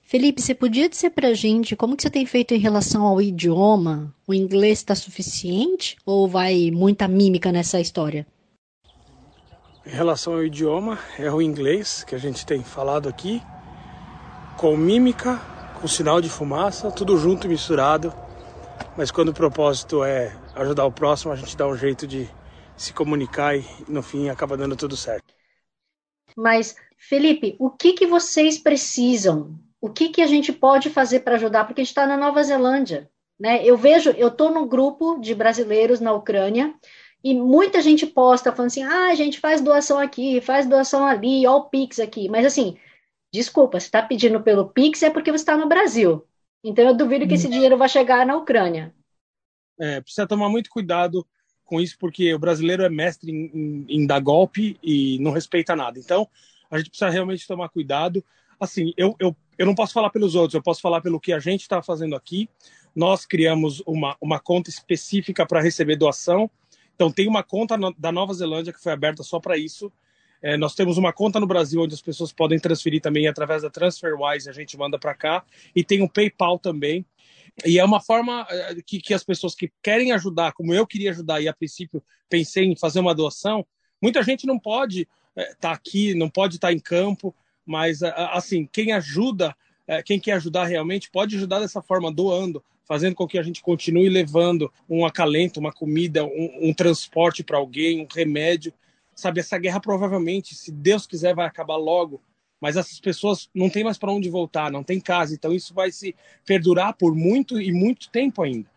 Felipe, 0.03 0.41
você 0.41 0.53
podia 0.53 0.89
dizer 0.89 1.11
para 1.11 1.29
a 1.29 1.33
gente 1.33 1.75
como 1.75 1.95
que 1.95 2.03
você 2.03 2.09
tem 2.09 2.25
feito 2.25 2.53
em 2.53 2.59
relação 2.59 3.05
ao 3.05 3.21
idioma? 3.21 4.13
O 4.27 4.33
inglês 4.33 4.79
está 4.79 4.93
suficiente 4.93 5.95
ou 6.05 6.27
vai 6.27 6.69
muita 6.71 7.07
mímica 7.07 7.51
nessa 7.51 7.79
história? 7.79 8.27
Em 9.85 9.89
relação 9.89 10.33
ao 10.33 10.43
idioma, 10.43 10.99
é 11.17 11.31
o 11.31 11.41
inglês 11.41 12.03
que 12.03 12.13
a 12.13 12.17
gente 12.17 12.45
tem 12.45 12.61
falado 12.61 13.07
aqui, 13.07 13.41
com 14.57 14.75
mímica, 14.75 15.41
com 15.79 15.87
sinal 15.87 16.21
de 16.21 16.29
fumaça, 16.29 16.91
tudo 16.91 17.17
junto 17.17 17.47
e 17.47 17.49
misturado. 17.49 18.13
Mas 18.97 19.09
quando 19.09 19.29
o 19.29 19.33
propósito 19.33 20.03
é 20.03 20.35
ajudar 20.55 20.85
o 20.85 20.91
próximo, 20.91 21.31
a 21.31 21.35
gente 21.35 21.55
dá 21.55 21.65
um 21.67 21.75
jeito 21.75 22.05
de 22.05 22.29
se 22.81 22.93
comunicar 22.93 23.55
e 23.55 23.63
no 23.87 24.01
fim 24.01 24.29
acaba 24.29 24.57
dando 24.57 24.75
tudo 24.75 24.97
certo. 24.97 25.33
Mas, 26.35 26.75
Felipe, 26.97 27.55
o 27.59 27.69
que, 27.69 27.93
que 27.93 28.07
vocês 28.07 28.57
precisam? 28.57 29.59
O 29.79 29.89
que, 29.89 30.09
que 30.09 30.21
a 30.21 30.25
gente 30.25 30.51
pode 30.51 30.89
fazer 30.89 31.19
para 31.19 31.35
ajudar? 31.35 31.65
Porque 31.65 31.81
a 31.81 31.83
gente 31.83 31.91
está 31.91 32.07
na 32.07 32.17
Nova 32.17 32.41
Zelândia. 32.43 33.07
Né? 33.39 33.63
Eu 33.63 33.77
vejo, 33.77 34.09
eu 34.11 34.29
estou 34.29 34.51
no 34.51 34.65
grupo 34.65 35.19
de 35.19 35.35
brasileiros 35.35 35.99
na 35.99 36.11
Ucrânia 36.11 36.73
e 37.23 37.35
muita 37.35 37.81
gente 37.81 38.07
posta 38.07 38.51
falando 38.51 38.67
assim: 38.67 38.83
ah, 38.83 39.09
a 39.09 39.15
gente 39.15 39.39
faz 39.39 39.61
doação 39.61 39.99
aqui, 39.99 40.41
faz 40.41 40.67
doação 40.67 41.05
ali, 41.05 41.45
ó 41.45 41.57
o 41.57 41.69
Pix 41.69 41.99
aqui. 41.99 42.29
Mas 42.29 42.45
assim, 42.45 42.77
desculpa, 43.31 43.79
você 43.79 43.85
está 43.85 44.01
pedindo 44.01 44.41
pelo 44.41 44.69
Pix 44.69 45.03
é 45.03 45.09
porque 45.09 45.31
você 45.31 45.43
está 45.43 45.55
no 45.55 45.67
Brasil. 45.67 46.25
Então 46.63 46.85
eu 46.85 46.95
duvido 46.95 47.27
que 47.27 47.35
esse 47.35 47.47
hum. 47.47 47.51
dinheiro 47.51 47.77
vai 47.77 47.89
chegar 47.89 48.25
na 48.25 48.35
Ucrânia. 48.35 48.93
É, 49.79 50.01
precisa 50.01 50.27
tomar 50.27 50.49
muito 50.49 50.69
cuidado 50.69 51.25
com 51.71 51.79
isso, 51.79 51.95
porque 51.97 52.33
o 52.33 52.37
brasileiro 52.37 52.83
é 52.83 52.89
mestre 52.89 53.31
em, 53.31 53.49
em, 53.53 53.85
em, 53.87 54.05
dar 54.05 54.19
golpe 54.19 54.77
e 54.83 55.17
não 55.19 55.31
respeita 55.31 55.73
nada. 55.73 55.97
Então, 55.97 56.27
a 56.69 56.77
gente 56.77 56.89
precisa 56.89 57.09
realmente 57.09 57.47
tomar 57.47 57.69
cuidado. 57.69 58.21
Assim, 58.59 58.91
eu, 58.97 59.15
eu, 59.17 59.33
eu 59.57 59.65
não 59.65 59.73
posso 59.73 59.93
falar 59.93 60.09
pelos 60.09 60.35
outros, 60.35 60.53
eu 60.53 60.61
posso 60.61 60.81
falar 60.81 60.99
pelo 60.99 61.17
que 61.17 61.31
a 61.31 61.39
gente 61.39 61.61
está 61.61 61.81
fazendo 61.81 62.13
aqui. 62.13 62.49
Nós 62.93 63.25
criamos 63.25 63.81
uma, 63.87 64.17
uma 64.19 64.37
conta 64.37 64.69
específica 64.69 65.45
para 65.45 65.61
receber 65.61 65.95
doação. 65.95 66.51
Então, 66.93 67.09
tem 67.09 67.25
uma 67.25 67.41
conta 67.41 67.77
da 67.97 68.11
Nova 68.11 68.33
Zelândia 68.33 68.73
que 68.73 68.83
foi 68.83 68.91
aberta 68.91 69.23
só 69.23 69.39
para 69.39 69.57
isso. 69.57 69.89
É, 70.41 70.57
nós 70.57 70.75
temos 70.75 70.97
uma 70.97 71.13
conta 71.13 71.39
no 71.39 71.47
Brasil 71.47 71.81
onde 71.81 71.93
as 71.93 72.01
pessoas 72.01 72.33
podem 72.33 72.59
transferir 72.59 72.99
também 72.99 73.27
através 73.27 73.61
da 73.61 73.69
TransferWise, 73.69 74.49
a 74.49 74.53
gente 74.53 74.75
manda 74.77 74.99
para 74.99 75.15
cá. 75.15 75.45
E 75.73 75.85
tem 75.85 76.01
um 76.01 76.07
PayPal 76.07 76.59
também, 76.59 77.05
e 77.65 77.77
é 77.77 77.83
uma 77.83 77.99
forma 77.99 78.45
eh, 78.49 78.75
que, 78.85 78.99
que 78.99 79.13
as 79.13 79.23
pessoas 79.23 79.53
que 79.53 79.71
querem 79.83 80.11
ajudar, 80.11 80.53
como 80.53 80.73
eu 80.73 80.87
queria 80.87 81.11
ajudar, 81.11 81.41
e 81.41 81.47
a 81.47 81.53
princípio 81.53 82.03
pensei 82.29 82.65
em 82.65 82.75
fazer 82.75 82.99
uma 82.99 83.13
doação, 83.13 83.65
muita 84.01 84.23
gente 84.23 84.47
não 84.47 84.57
pode 84.57 85.01
estar 85.01 85.11
é, 85.35 85.55
tá 85.55 85.71
aqui, 85.71 86.13
não 86.15 86.29
pode 86.29 86.55
estar 86.55 86.69
tá 86.69 86.73
em 86.73 86.79
campo, 86.79 87.35
mas 87.65 88.01
assim, 88.03 88.67
quem 88.71 88.91
ajuda, 88.91 89.55
é, 89.87 90.01
quem 90.01 90.19
quer 90.19 90.33
ajudar 90.33 90.65
realmente, 90.65 91.11
pode 91.11 91.35
ajudar 91.35 91.59
dessa 91.59 91.81
forma, 91.81 92.11
doando, 92.11 92.63
fazendo 92.85 93.15
com 93.15 93.27
que 93.27 93.37
a 93.37 93.43
gente 93.43 93.61
continue 93.61 94.09
levando 94.09 94.71
um 94.89 95.05
acalento, 95.05 95.59
uma 95.59 95.71
comida, 95.71 96.25
um, 96.25 96.69
um 96.69 96.73
transporte 96.73 97.43
para 97.43 97.57
alguém, 97.57 98.01
um 98.01 98.07
remédio. 98.13 98.73
Sabe, 99.13 99.39
essa 99.39 99.57
guerra 99.57 99.79
provavelmente, 99.79 100.55
se 100.55 100.71
Deus 100.71 101.05
quiser, 101.05 101.35
vai 101.35 101.45
acabar 101.45 101.75
logo 101.75 102.21
mas 102.61 102.77
essas 102.77 102.99
pessoas 102.99 103.49
não 103.53 103.69
têm 103.69 103.83
mais 103.83 103.97
para 103.97 104.11
onde 104.11 104.29
voltar, 104.29 104.71
não 104.71 104.83
tem 104.83 104.99
casa, 104.99 105.33
então 105.33 105.51
isso 105.51 105.73
vai 105.73 105.91
se 105.91 106.15
perdurar 106.45 106.93
por 106.93 107.15
muito 107.15 107.59
e 107.59 107.71
muito 107.71 108.09
tempo 108.11 108.43
ainda. 108.43 108.69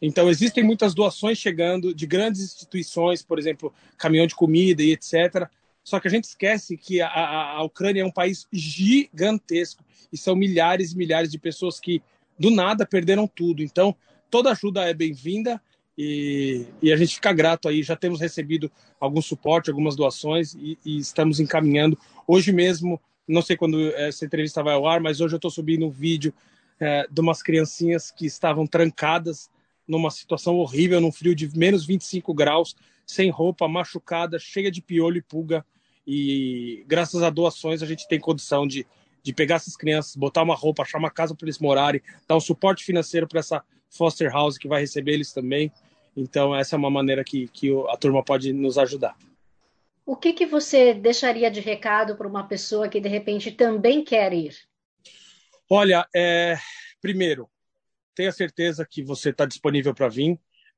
Então 0.00 0.30
existem 0.30 0.62
muitas 0.62 0.94
doações 0.94 1.38
chegando 1.38 1.92
de 1.92 2.06
grandes 2.06 2.40
instituições, 2.42 3.22
por 3.22 3.38
exemplo, 3.38 3.74
caminhão 3.98 4.26
de 4.26 4.34
comida 4.34 4.82
e 4.82 4.92
etc. 4.92 5.48
Só 5.82 5.98
que 5.98 6.06
a 6.06 6.10
gente 6.10 6.24
esquece 6.24 6.76
que 6.76 7.00
a, 7.00 7.08
a, 7.08 7.62
Ucrânia 7.64 8.02
é 8.02 8.04
um 8.04 8.10
país 8.10 8.46
gigantesco 8.52 9.84
e 10.12 10.16
são 10.16 10.36
milhares 10.36 10.92
e 10.92 10.96
milhares 10.96 11.30
de 11.30 11.38
pessoas 11.38 11.80
que 11.80 12.00
do 12.38 12.50
nada 12.50 12.86
perderam 12.86 13.26
tudo. 13.26 13.62
Então 13.62 13.96
toda 14.30 14.52
ajuda 14.52 14.88
é 14.88 14.94
bem-vinda 14.94 15.60
e, 15.96 16.66
e, 16.82 16.92
a 16.92 16.96
gente 16.96 17.14
fica 17.14 17.32
grato 17.32 17.68
aí. 17.68 17.82
Já 17.82 17.96
temos 17.96 18.20
recebido 18.20 18.70
algum 19.00 19.22
suporte, 19.22 19.70
algumas 19.70 19.96
doações 19.96 20.54
e, 20.54 20.78
e 20.84 20.98
estamos 20.98 21.40
encaminhando. 21.40 21.98
Hoje 22.26 22.52
mesmo 22.52 23.00
não 23.26 23.42
sei 23.42 23.56
quando 23.56 23.90
essa 23.94 24.24
entrevista 24.24 24.62
vai 24.62 24.74
ao 24.74 24.86
ar, 24.86 25.00
mas 25.00 25.20
hoje 25.20 25.34
eu 25.34 25.38
estou 25.38 25.50
subindo 25.50 25.86
um 25.86 25.90
vídeo 25.90 26.32
é, 26.78 27.06
de 27.10 27.20
umas 27.20 27.42
criancinhas 27.42 28.10
que 28.10 28.26
estavam 28.26 28.66
trancadas 28.66 29.50
numa 29.86 30.10
situação 30.10 30.56
horrível, 30.56 31.00
num 31.00 31.12
frio 31.12 31.34
de 31.34 31.56
menos 31.56 31.84
25 31.84 32.32
graus, 32.34 32.74
sem 33.06 33.30
roupa, 33.30 33.68
machucada, 33.68 34.38
cheia 34.38 34.70
de 34.70 34.80
piolho 34.80 35.18
e 35.18 35.22
pulga. 35.22 35.64
E 36.06 36.84
graças 36.86 37.22
a 37.22 37.30
doações 37.30 37.82
a 37.82 37.86
gente 37.86 38.08
tem 38.08 38.18
condição 38.18 38.66
de, 38.66 38.86
de 39.22 39.32
pegar 39.32 39.56
essas 39.56 39.76
crianças, 39.76 40.16
botar 40.16 40.42
uma 40.42 40.54
roupa, 40.54 40.82
achar 40.82 40.98
uma 40.98 41.10
casa 41.10 41.34
para 41.34 41.46
eles 41.46 41.58
morarem, 41.58 42.02
dar 42.26 42.36
um 42.36 42.40
suporte 42.40 42.84
financeiro 42.84 43.26
para 43.26 43.40
essa 43.40 43.62
foster 43.90 44.30
house 44.30 44.58
que 44.58 44.68
vai 44.68 44.80
receber 44.80 45.12
eles 45.12 45.32
também. 45.32 45.70
Então, 46.16 46.54
essa 46.54 46.76
é 46.76 46.78
uma 46.78 46.90
maneira 46.90 47.24
que, 47.24 47.48
que 47.48 47.70
a 47.88 47.96
turma 47.96 48.22
pode 48.22 48.52
nos 48.52 48.78
ajudar. 48.78 49.16
O 50.06 50.16
que, 50.16 50.34
que 50.34 50.44
você 50.44 50.92
deixaria 50.92 51.50
de 51.50 51.60
recado 51.60 52.14
para 52.16 52.28
uma 52.28 52.46
pessoa 52.46 52.88
que 52.88 53.00
de 53.00 53.08
repente 53.08 53.50
também 53.50 54.04
quer 54.04 54.32
ir? 54.34 54.54
Olha, 55.70 56.06
é, 56.14 56.58
primeiro, 57.00 57.50
tenha 58.14 58.30
certeza 58.30 58.86
que 58.88 59.02
você 59.02 59.30
está 59.30 59.46
disponível 59.46 59.94
para 59.94 60.08
vir. 60.08 60.32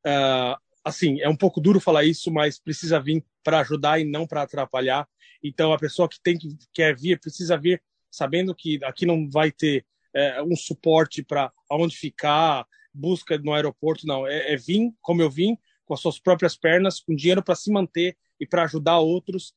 Uh, 0.06 0.56
assim, 0.84 1.20
é 1.20 1.28
um 1.28 1.36
pouco 1.36 1.60
duro 1.60 1.80
falar 1.80 2.04
isso, 2.04 2.30
mas 2.30 2.58
precisa 2.60 3.00
vir 3.00 3.24
para 3.42 3.60
ajudar 3.60 3.98
e 3.98 4.04
não 4.04 4.26
para 4.26 4.42
atrapalhar. 4.42 5.08
Então, 5.42 5.72
a 5.72 5.78
pessoa 5.78 6.08
que 6.08 6.20
tem 6.20 6.38
que 6.38 6.56
quer 6.72 6.96
vir 6.96 7.18
precisa 7.18 7.58
vir 7.58 7.82
sabendo 8.08 8.54
que 8.54 8.78
aqui 8.84 9.04
não 9.04 9.28
vai 9.28 9.50
ter 9.50 9.84
é, 10.14 10.40
um 10.42 10.56
suporte 10.56 11.22
para 11.22 11.52
onde 11.70 11.96
ficar, 11.96 12.64
busca 12.94 13.36
no 13.38 13.52
aeroporto, 13.52 14.06
não. 14.06 14.26
É, 14.26 14.52
é 14.52 14.56
vir 14.56 14.92
como 15.02 15.20
eu 15.20 15.30
vim, 15.30 15.58
com 15.84 15.94
as 15.94 16.00
suas 16.00 16.18
próprias 16.18 16.56
pernas, 16.56 17.00
com 17.00 17.14
dinheiro 17.14 17.42
para 17.42 17.54
se 17.54 17.70
manter 17.70 18.16
e 18.40 18.46
para 18.46 18.64
ajudar 18.64 18.98
outros, 18.98 19.54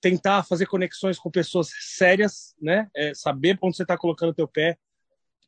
tentar 0.00 0.44
fazer 0.44 0.66
conexões 0.66 1.18
com 1.18 1.30
pessoas 1.30 1.70
sérias, 1.80 2.54
né? 2.60 2.88
É, 2.94 3.14
saber 3.14 3.58
onde 3.62 3.76
você 3.76 3.82
está 3.82 3.96
colocando 3.96 4.30
o 4.30 4.34
teu 4.34 4.46
pé, 4.46 4.78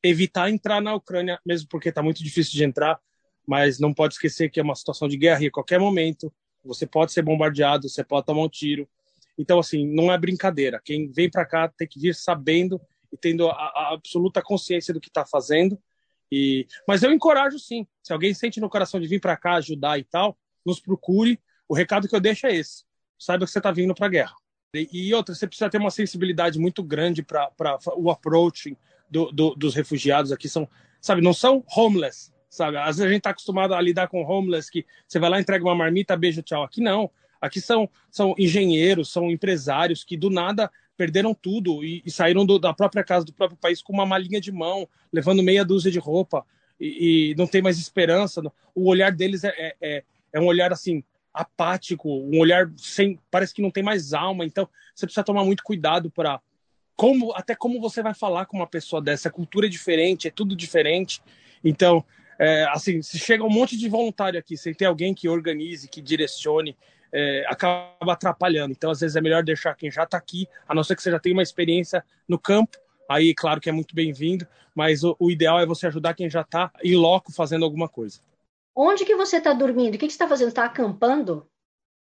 evitar 0.03 0.51
entrar 0.51 0.81
na 0.81 0.95
Ucrânia, 0.95 1.38
mesmo 1.45 1.69
porque 1.69 1.90
está 1.90 2.03
muito 2.03 2.23
difícil 2.23 2.53
de 2.53 2.64
entrar, 2.64 2.99
mas 3.47 3.79
não 3.79 3.93
pode 3.93 4.14
esquecer 4.14 4.51
que 4.51 4.59
é 4.59 4.62
uma 4.62 4.75
situação 4.75 5.09
de 5.09 5.16
guerra 5.16 5.43
e 5.43 5.47
a 5.47 5.51
qualquer 5.51 5.79
momento 5.79 6.33
você 6.64 6.87
pode 6.87 7.12
ser 7.12 7.23
bombardeado, 7.23 7.88
você 7.88 8.05
pode 8.05 8.27
tomar 8.27 8.43
um 8.43 8.49
tiro. 8.49 8.88
Então, 9.38 9.59
assim, 9.59 9.87
não 9.87 10.12
é 10.12 10.19
brincadeira. 10.19 10.81
Quem 10.85 11.11
vem 11.11 11.31
para 11.31 11.47
cá 11.47 11.69
tem 11.69 11.88
que 11.88 11.99
vir 11.99 12.14
sabendo 12.14 12.81
e 13.12 13.16
tendo 13.16 13.49
a, 13.49 13.55
a 13.55 13.95
absoluta 13.95 14.43
consciência 14.43 14.93
do 14.93 15.01
que 15.01 15.09
está 15.09 15.25
fazendo 15.25 15.81
E, 16.31 16.66
mas 16.87 17.03
eu 17.03 17.11
encorajo 17.12 17.59
sim. 17.59 17.87
Se 18.03 18.12
alguém 18.12 18.33
sente 18.35 18.61
no 18.61 18.69
coração 18.69 19.01
de 19.01 19.09
vir 19.09 19.21
para 19.21 19.37
cá 19.37 19.55
ajudar 19.55 19.99
e 19.99 20.05
tal, 20.05 20.38
nos 20.64 20.79
procure. 20.79 21.40
O 21.70 21.74
recado 21.74 22.09
que 22.09 22.16
eu 22.16 22.20
deixo 22.20 22.48
é 22.48 22.56
esse: 22.56 22.83
saiba 23.16 23.44
que 23.44 23.52
você 23.52 23.61
está 23.61 23.70
vindo 23.70 23.94
para 23.94 24.06
a 24.06 24.11
guerra. 24.11 24.35
E, 24.74 25.14
outra, 25.14 25.33
você 25.33 25.46
precisa 25.46 25.70
ter 25.70 25.78
uma 25.78 25.90
sensibilidade 25.90 26.59
muito 26.59 26.83
grande 26.83 27.22
para 27.22 27.78
o 27.96 28.11
approach 28.11 28.76
do, 29.09 29.30
do, 29.30 29.54
dos 29.54 29.72
refugiados 29.76 30.33
aqui. 30.33 30.48
São, 30.48 30.68
sabe, 31.00 31.22
não 31.22 31.33
são 31.33 31.64
homeless, 31.76 32.33
sabe? 32.48 32.76
Às 32.76 32.96
vezes 32.96 33.02
a 33.02 33.09
gente 33.09 33.18
está 33.18 33.30
acostumado 33.30 33.72
a 33.72 33.80
lidar 33.80 34.09
com 34.09 34.22
homeless 34.24 34.68
que 34.68 34.85
você 35.06 35.20
vai 35.20 35.30
lá, 35.30 35.40
entrega 35.40 35.64
uma 35.64 35.74
marmita, 35.74 36.16
beijo, 36.16 36.42
tchau. 36.42 36.64
Aqui 36.64 36.80
não. 36.80 37.09
Aqui 37.40 37.61
são, 37.61 37.88
são 38.11 38.35
engenheiros, 38.37 39.12
são 39.12 39.30
empresários 39.30 40.02
que 40.02 40.16
do 40.16 40.28
nada 40.28 40.68
perderam 40.96 41.33
tudo 41.33 41.85
e, 41.85 42.02
e 42.04 42.11
saíram 42.11 42.44
do, 42.44 42.59
da 42.59 42.74
própria 42.74 43.04
casa, 43.04 43.24
do 43.24 43.33
próprio 43.33 43.56
país 43.56 43.80
com 43.80 43.92
uma 43.92 44.04
malinha 44.04 44.40
de 44.40 44.50
mão, 44.50 44.88
levando 45.12 45.42
meia 45.42 45.64
dúzia 45.64 45.90
de 45.90 46.00
roupa 46.00 46.44
e, 46.80 47.30
e 47.30 47.35
não 47.37 47.46
tem 47.46 47.62
mais 47.62 47.78
esperança. 47.78 48.42
O 48.74 48.88
olhar 48.88 49.12
deles 49.12 49.44
é, 49.44 49.74
é, 49.80 50.04
é 50.33 50.40
um 50.40 50.46
olhar 50.46 50.72
assim 50.72 51.02
apático, 51.33 52.09
um 52.09 52.38
olhar 52.38 52.71
sem, 52.77 53.19
parece 53.31 53.55
que 53.55 53.62
não 53.62 53.71
tem 53.71 53.83
mais 53.83 54.12
alma. 54.12 54.45
Então 54.45 54.69
você 54.95 55.07
precisa 55.07 55.25
tomar 55.25 55.45
muito 55.45 55.62
cuidado 55.62 56.11
para 56.11 56.40
como 56.97 57.33
até 57.35 57.55
como 57.55 57.81
você 57.81 58.03
vai 58.03 58.14
falar 58.14 58.47
com 58.47 58.57
uma 58.57 58.66
pessoa 58.66 59.01
dessa. 59.01 59.29
A 59.29 59.33
cultura 59.33 59.66
é 59.66 59.71
diferente, 59.71 60.29
é 60.29 60.31
tudo 60.31 60.57
diferente. 60.57 61.23
Então 61.64 62.05
é, 62.40 62.64
assim, 62.71 63.03
se 63.03 63.19
chega 63.19 63.45
um 63.45 63.51
monte 63.51 63.77
de 63.77 63.87
voluntário 63.87 64.40
aqui, 64.40 64.57
sem 64.57 64.73
ter 64.73 64.87
alguém 64.87 65.12
que 65.12 65.29
organize, 65.29 65.87
que 65.87 66.01
direcione, 66.01 66.75
é, 67.12 67.45
acaba 67.47 68.14
atrapalhando. 68.14 68.73
Então, 68.73 68.90
às 68.90 69.01
vezes, 69.01 69.14
é 69.14 69.21
melhor 69.21 69.43
deixar 69.43 69.75
quem 69.75 69.90
já 69.90 70.05
está 70.05 70.16
aqui, 70.16 70.49
a 70.66 70.75
não 70.75 70.83
ser 70.83 70.97
que 70.97 71.03
você 71.03 71.11
já 71.11 71.19
tenha 71.19 71.35
uma 71.35 71.43
experiência 71.43 72.03
no 72.27 72.38
campo. 72.38 72.79
Aí, 73.11 73.35
claro 73.35 73.61
que 73.61 73.69
é 73.69 73.73
muito 73.73 73.95
bem-vindo, 73.95 74.47
mas 74.75 75.05
o, 75.05 75.14
o, 75.19 75.31
ideal 75.31 75.61
é 75.61 75.66
você 75.66 75.87
ajudar 75.87 76.14
quem 76.14 76.31
já 76.31 76.40
está 76.40 76.73
em 76.83 76.97
loco 76.97 77.31
fazendo 77.31 77.64
alguma 77.64 77.90
coisa. 77.90 78.21
Onde 78.83 79.05
que 79.05 79.14
você 79.14 79.37
está 79.37 79.53
dormindo? 79.53 79.97
O 79.97 79.99
que, 79.99 80.07
que 80.07 80.12
você 80.12 80.14
está 80.14 80.27
fazendo? 80.27 80.49
Está 80.49 80.64
acampando? 80.64 81.47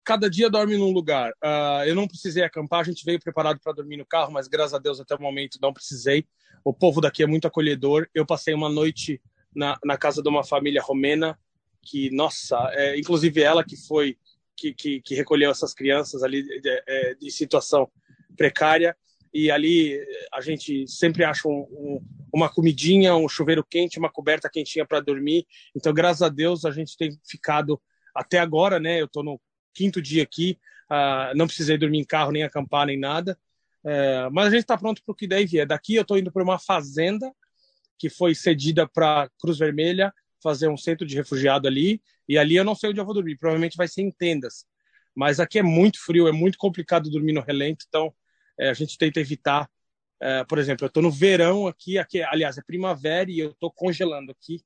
Cada 0.04 0.30
dia 0.30 0.50
dorme 0.50 0.76
num 0.76 0.92
lugar. 0.92 1.32
Uh, 1.42 1.86
eu 1.88 1.96
não 1.96 2.06
precisei 2.06 2.44
acampar, 2.44 2.82
a 2.82 2.84
gente 2.84 3.06
veio 3.06 3.18
preparado 3.18 3.62
para 3.62 3.72
dormir 3.72 3.96
no 3.96 4.06
carro, 4.06 4.34
mas 4.34 4.50
graças 4.50 4.74
a 4.74 4.78
Deus 4.78 5.00
até 5.00 5.16
o 5.16 5.22
momento 5.22 5.58
não 5.62 5.72
precisei. 5.72 6.28
O 6.66 6.74
povo 6.74 7.00
daqui 7.00 7.24
é 7.24 7.26
muito 7.26 7.48
acolhedor. 7.48 8.10
Eu 8.14 8.26
passei 8.26 8.54
uma 8.54 8.68
noite 8.68 9.22
na, 9.56 9.80
na 9.86 9.98
casa 9.98 10.22
de 10.22 10.28
uma 10.28 10.44
família 10.44 10.82
romena 10.82 11.40
que, 11.82 12.10
nossa, 12.12 12.58
é, 12.74 13.00
inclusive 13.00 13.42
ela 13.42 13.64
que 13.64 13.78
foi 13.78 14.18
que, 14.58 14.74
que, 14.74 15.00
que 15.00 15.16
recolheu 15.16 15.52
essas 15.52 15.74
crianças 15.74 16.24
ali 16.24 16.44
de, 16.44 16.84
é, 16.86 17.16
de, 17.16 17.32
situação 17.32 17.90
precária 18.36 18.98
e 19.36 19.52
ali 19.52 20.00
a 20.34 20.40
gente 20.40 20.88
sempre 20.88 21.26
acha 21.26 21.46
um, 21.46 21.68
um, 21.70 22.02
uma 22.34 22.48
comidinha, 22.48 23.14
um 23.18 23.28
chuveiro 23.28 23.66
quente, 23.70 24.00
uma 24.00 24.10
coberta 24.10 24.50
quentinha 24.50 24.86
para 24.86 25.02
dormir. 25.02 25.46
Então, 25.76 25.94
graças 25.94 26.22
a 26.22 26.30
Deus, 26.30 26.64
a 26.64 26.72
gente 26.72 26.96
tem 26.96 27.20
ficado 27.30 27.82
até 28.16 28.40
agora, 28.40 28.80
né? 28.80 29.02
Eu 29.02 29.08
estou 29.08 29.26
no 29.26 29.38
quinto 29.74 30.02
dia 30.02 30.24
aqui, 30.24 30.58
uh, 30.90 31.36
não 31.36 31.48
precisei 31.48 31.78
dormir 31.78 32.00
em 32.00 32.06
carro, 32.06 32.32
nem 32.32 32.44
acampar, 32.44 32.88
nem 32.88 32.98
nada. 32.98 33.38
Uh, 33.84 34.32
mas 34.32 34.48
a 34.48 34.52
gente 34.52 34.62
está 34.62 34.78
pronto 34.78 35.04
para 35.04 35.12
o 35.12 35.16
que 35.16 35.28
daí 35.28 35.46
vier. 35.46 35.68
Daqui 35.68 35.96
eu 35.96 36.04
estou 36.04 36.18
indo 36.18 36.32
para 36.32 36.42
uma 36.42 36.58
fazenda 36.58 37.30
que 38.00 38.10
foi 38.10 38.34
cedida 38.34 38.88
para 38.88 39.30
Cruz 39.38 39.58
Vermelha 39.58 40.14
fazer 40.42 40.70
um 40.70 40.78
centro 40.78 41.06
de 41.06 41.14
refugiado 41.14 41.68
ali, 41.68 42.02
e 42.30 42.38
ali 42.38 42.56
eu 42.56 42.64
não 42.64 42.74
sei 42.74 42.92
onde 42.92 43.02
eu 43.02 43.06
vou 43.06 43.14
dormir, 43.14 43.36
provavelmente 43.36 43.76
vai 43.76 43.90
ser 43.90 44.02
em 44.02 44.12
tendas. 44.12 44.66
Mas 45.14 45.42
aqui 45.42 45.60
é 45.60 45.64
muito 45.64 46.00
frio, 46.02 46.26
é 46.26 46.32
muito 46.32 46.58
complicado 46.58 47.10
dormir 47.10 47.34
no 47.34 47.42
relento, 47.42 47.84
então 47.86 48.14
a 48.60 48.74
gente 48.74 48.98
tenta 48.98 49.20
evitar. 49.20 49.70
É, 50.22 50.44
por 50.46 50.58
exemplo, 50.58 50.86
eu 50.86 50.88
estou 50.88 51.04
no 51.04 51.12
verão 51.12 51.68
aqui, 51.68 51.98
aqui, 51.98 52.22
aliás, 52.24 52.58
é 52.58 52.62
primavera 52.62 53.30
e 53.30 53.40
eu 53.40 53.52
estou 53.52 53.72
congelando 53.72 54.32
aqui. 54.32 54.64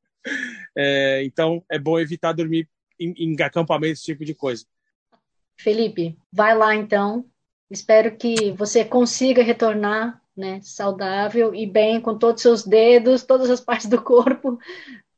É, 0.78 1.24
então 1.24 1.64
é 1.70 1.80
bom 1.80 2.00
evitar 2.00 2.34
dormir 2.34 2.70
em, 3.00 3.14
em 3.18 3.42
acampamento, 3.42 3.94
esse 3.94 4.04
tipo 4.04 4.26
de 4.26 4.36
coisa. 4.36 4.66
Felipe, 5.60 6.18
vai 6.32 6.56
lá 6.56 6.76
então. 6.76 7.26
Espero 7.70 8.16
que 8.16 8.52
você 8.52 8.84
consiga 8.84 9.44
retornar 9.44 10.22
né, 10.36 10.60
saudável 10.64 11.54
e 11.54 11.68
bem 11.68 12.00
com 12.00 12.18
todos 12.18 12.40
os 12.40 12.42
seus 12.42 12.66
dedos, 12.66 13.24
todas 13.24 13.50
as 13.50 13.60
partes 13.60 13.88
do 13.88 14.02
corpo, 14.02 14.58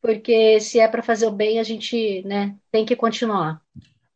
porque 0.02 0.60
se 0.60 0.80
é 0.80 0.88
para 0.88 1.04
fazer 1.04 1.28
o 1.28 1.32
bem, 1.32 1.60
a 1.60 1.64
gente 1.64 2.24
né, 2.24 2.56
tem 2.72 2.86
que 2.86 2.96
continuar. 2.96 3.62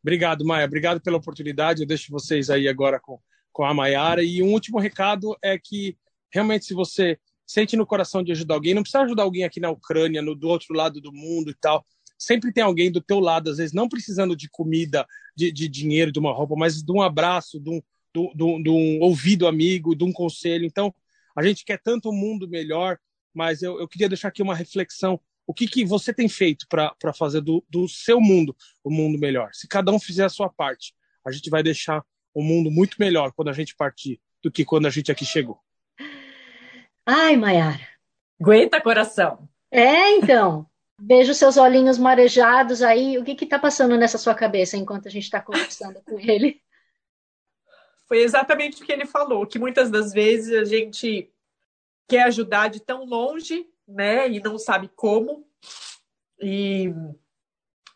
Obrigado, 0.02 0.44
Maia. 0.44 0.66
Obrigado 0.66 1.00
pela 1.00 1.18
oportunidade. 1.18 1.82
Eu 1.82 1.88
deixo 1.88 2.12
vocês 2.12 2.50
aí 2.50 2.68
agora 2.68 3.00
com, 3.00 3.20
com 3.56 3.64
a 3.64 3.74
Maiara. 3.74 4.22
E 4.22 4.44
um 4.44 4.52
último 4.52 4.78
recado 4.80 5.34
é 5.42 5.58
que, 5.58 5.98
realmente, 6.30 6.66
se 6.66 6.74
você 6.74 7.18
sente 7.48 7.78
no 7.78 7.86
coração 7.86 8.22
de 8.22 8.34
ajudar 8.34 8.56
alguém, 8.56 8.74
não 8.74 8.82
precisa 8.82 9.04
ajudar 9.04 9.24
alguém 9.24 9.46
aqui 9.46 9.62
na 9.62 9.72
Ucrânia, 9.72 10.22
no, 10.22 10.36
do 10.36 10.50
outro 10.50 10.76
lado 10.76 11.00
do 11.00 11.14
mundo 11.14 11.52
e 11.52 11.54
tal. 11.54 11.86
Sempre 12.18 12.52
tem 12.52 12.62
alguém 12.62 12.92
do 12.92 13.00
teu 13.00 13.22
lado, 13.22 13.50
às 13.50 13.58
vezes 13.58 13.72
não 13.72 13.88
precisando 13.88 14.36
de 14.36 14.50
comida, 14.50 15.08
de, 15.34 15.54
de 15.54 15.70
dinheiro, 15.70 16.12
de 16.12 16.20
uma 16.20 16.34
roupa, 16.34 16.54
mas 16.58 16.84
de 16.84 16.92
um 16.92 17.02
abraço, 17.02 17.58
de 17.58 17.70
um, 17.70 17.82
de, 18.14 18.34
de, 18.36 18.64
de 18.64 18.70
um 18.70 19.00
ouvido 19.00 19.48
amigo, 19.48 19.96
de 19.96 20.04
um 20.04 20.12
conselho. 20.12 20.66
Então, 20.66 20.94
a 21.34 21.42
gente 21.42 21.64
quer 21.64 21.80
tanto 21.82 22.10
um 22.10 22.14
mundo 22.14 22.50
melhor, 22.50 22.98
mas 23.34 23.64
eu, 23.64 23.80
eu 23.80 23.88
queria 23.88 24.10
deixar 24.10 24.28
aqui 24.28 24.42
uma 24.42 24.56
reflexão 24.56 25.18
o 25.48 25.54
que, 25.54 25.68
que 25.68 25.86
você 25.86 26.12
tem 26.12 26.28
feito 26.28 26.66
para 26.68 27.14
fazer 27.14 27.40
do, 27.40 27.64
do 27.70 27.88
seu 27.88 28.20
mundo 28.20 28.56
o 28.84 28.90
um 28.90 28.94
mundo 28.94 29.20
melhor? 29.20 29.52
Se 29.54 29.68
cada 29.68 29.92
um 29.92 30.00
fizer 30.00 30.26
a 30.26 30.30
sua 30.30 30.50
parte, 30.50 30.96
a 31.24 31.32
gente 31.32 31.52
vai 31.52 31.62
deixar 31.62 32.04
o 32.36 32.44
mundo 32.44 32.70
muito 32.70 32.98
melhor 33.00 33.32
quando 33.32 33.48
a 33.48 33.54
gente 33.54 33.76
partir 33.76 34.22
do 34.44 34.52
que 34.52 34.64
quando 34.64 34.86
a 34.86 34.92
gente 34.92 35.12
aqui 35.12 35.26
chegou. 35.26 35.60
Ai, 37.04 37.36
Maiara. 37.36 37.88
Aguenta, 38.40 38.80
coração. 38.80 39.50
É, 39.72 40.12
então. 40.12 40.70
Vejo 41.02 41.34
seus 41.34 41.58
olhinhos 41.58 41.98
marejados 41.98 42.84
aí. 42.84 43.18
O 43.18 43.24
que 43.24 43.44
está 43.44 43.58
passando 43.58 43.98
nessa 43.98 44.18
sua 44.18 44.36
cabeça 44.36 44.78
enquanto 44.78 45.08
a 45.08 45.12
gente 45.12 45.24
está 45.24 45.42
conversando 45.42 46.00
com 46.04 46.20
ele? 46.20 46.62
Foi 48.08 48.20
exatamente 48.20 48.84
o 48.84 48.86
que 48.86 48.92
ele 48.92 49.08
falou, 49.08 49.48
que 49.48 49.58
muitas 49.58 49.90
das 49.90 50.14
vezes 50.14 50.54
a 50.54 50.64
gente 50.64 51.28
quer 52.08 52.22
ajudar 52.24 52.68
de 52.68 52.80
tão 52.80 53.04
longe 53.04 53.68
né? 53.88 54.30
E 54.30 54.40
não 54.40 54.58
sabe 54.58 54.90
como. 54.96 55.48
E 56.40 56.92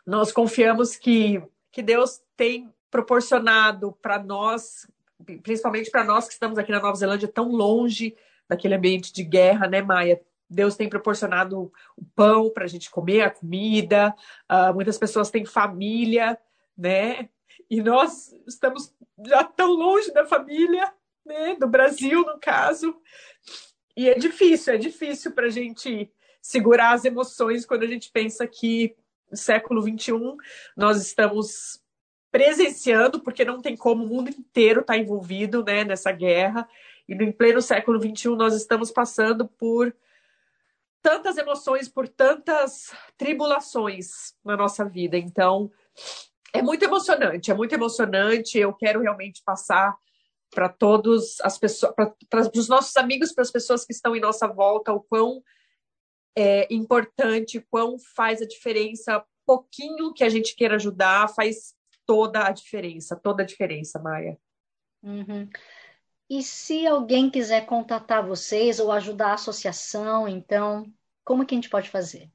nós 0.06 0.32
confiamos 0.32 0.96
que, 0.96 1.42
que 1.72 1.82
Deus 1.82 2.22
tem 2.36 2.74
proporcionado 2.90 3.92
para 4.02 4.22
nós, 4.22 4.88
principalmente 5.44 5.92
para 5.92 6.04
nós 6.04 6.28
que 6.28 6.34
estamos 6.34 6.58
aqui 6.58 6.72
na 6.72 6.80
Nova 6.80 6.96
Zelândia, 6.96 7.28
tão 7.28 7.50
longe 7.50 8.16
daquele 8.48 8.76
ambiente 8.76 9.14
de 9.14 9.24
guerra, 9.24 9.68
né, 9.68 9.82
Maia? 9.82 10.22
Deus 10.50 10.76
tem 10.76 10.90
proporcionado 10.90 11.72
o 11.96 12.04
pão 12.16 12.50
para 12.50 12.66
a 12.66 12.68
gente 12.68 12.90
comer, 12.90 13.22
a 13.22 13.30
comida. 13.30 14.16
Uh, 14.50 14.74
muitas 14.74 14.98
pessoas 14.98 15.30
têm 15.30 15.46
família, 15.46 16.38
né? 16.76 17.30
E 17.70 17.82
nós 17.84 18.34
estamos 18.48 18.92
já 19.28 19.44
tão 19.44 19.74
longe 19.74 20.12
da 20.12 20.26
família, 20.26 20.92
né? 21.24 21.56
Do 21.56 21.68
Brasil, 21.68 22.22
no 22.26 22.40
caso. 22.40 23.00
E 23.96 24.10
é 24.10 24.16
difícil, 24.16 24.74
é 24.74 24.78
difícil 24.78 25.34
para 25.34 25.46
a 25.46 25.52
gente 25.52 26.12
segurar 26.42 26.94
as 26.94 27.06
emoções 27.06 27.66
quando 27.66 27.84
a 27.84 27.88
gente 27.88 28.10
pensa 28.12 28.48
que 28.48 28.96
no 29.30 29.38
século 29.38 29.82
XXI 29.82 30.36
nós 30.76 31.00
estamos 31.00 31.80
presenciando, 32.32 33.20
porque 33.20 33.44
não 33.44 33.62
tem 33.62 33.76
como 33.76 34.04
o 34.04 34.08
mundo 34.08 34.30
inteiro 34.30 34.82
estar 34.82 34.94
tá 34.94 35.00
envolvido 35.00 35.64
né, 35.64 35.84
nessa 35.84 36.12
guerra, 36.12 36.68
e 37.08 37.16
no 37.16 37.34
pleno 37.34 37.62
século 37.62 38.00
XXI 38.00 38.30
nós 38.36 38.54
estamos 38.56 38.92
passando 38.92 39.48
por 39.48 39.96
tantas 41.02 41.38
emoções, 41.38 41.88
por 41.88 42.08
tantas 42.08 42.92
tribulações 43.18 44.36
na 44.44 44.56
nossa 44.56 44.86
vida. 44.86 45.18
Então, 45.18 45.72
é 46.54 46.62
muito 46.62 46.84
emocionante, 46.84 47.50
é 47.50 47.54
muito 47.54 47.74
emocionante. 47.74 48.60
Eu 48.60 48.74
quero 48.74 49.02
realmente 49.02 49.42
passar 49.44 49.96
para 50.52 50.68
todos 50.68 51.40
as 51.42 51.58
pessoas, 51.58 51.94
para 52.30 52.52
os 52.56 52.68
nossos 52.68 52.96
amigos, 52.98 53.32
para 53.32 53.44
as 53.44 53.52
pessoas 53.52 53.86
que 53.86 53.94
estão 53.94 54.16
em 54.16 54.20
nossa 54.20 54.48
volta, 54.48 54.94
o 54.94 55.02
quão 55.02 55.42
é 56.36 56.68
importante, 56.72 57.66
quão 57.70 57.98
faz 58.16 58.42
a 58.42 58.48
diferença, 58.48 59.24
pouquinho 59.46 60.14
que 60.14 60.24
a 60.24 60.30
gente 60.30 60.56
queira 60.56 60.76
ajudar 60.76 61.28
faz 61.30 61.74
toda 62.10 62.48
a 62.48 62.52
diferença, 62.52 63.16
toda 63.16 63.44
a 63.44 63.46
diferença, 63.46 64.00
Maia. 64.00 64.36
Uhum. 65.04 65.48
E 66.28 66.42
se 66.42 66.88
alguém 66.88 67.30
quiser 67.30 67.68
contatar 67.68 68.26
vocês 68.26 68.80
ou 68.80 68.92
ajudar 68.92 69.28
a 69.28 69.34
associação, 69.36 70.28
então, 70.28 70.92
como 71.24 71.46
que 71.46 71.54
a 71.54 71.58
gente 71.58 71.70
pode 71.70 71.88
fazer? 71.88 72.28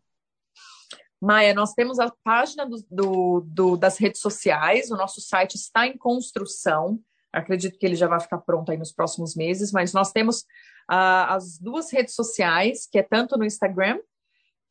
Maia, 1.21 1.53
nós 1.53 1.75
temos 1.75 1.99
a 1.99 2.09
página 2.23 2.65
do, 2.65 2.87
do, 2.89 3.41
do, 3.41 3.77
das 3.77 3.99
redes 3.99 4.21
sociais, 4.21 4.93
o 4.93 4.97
nosso 4.97 5.21
site 5.21 5.57
está 5.57 5.89
em 5.89 5.99
construção. 5.99 7.01
Acredito 7.33 7.77
que 7.77 7.85
ele 7.85 7.97
já 7.97 8.07
vai 8.07 8.21
ficar 8.21 8.39
pronto 8.39 8.71
aí 8.71 8.79
nos 8.79 8.93
próximos 8.93 9.35
meses, 9.35 9.73
mas 9.73 9.93
nós 9.93 10.13
temos 10.13 10.43
uh, 10.89 11.27
as 11.31 11.59
duas 11.59 11.91
redes 11.93 12.15
sociais, 12.15 12.87
que 12.87 12.97
é 12.97 13.03
tanto 13.03 13.37
no 13.37 13.45
Instagram, 13.45 13.99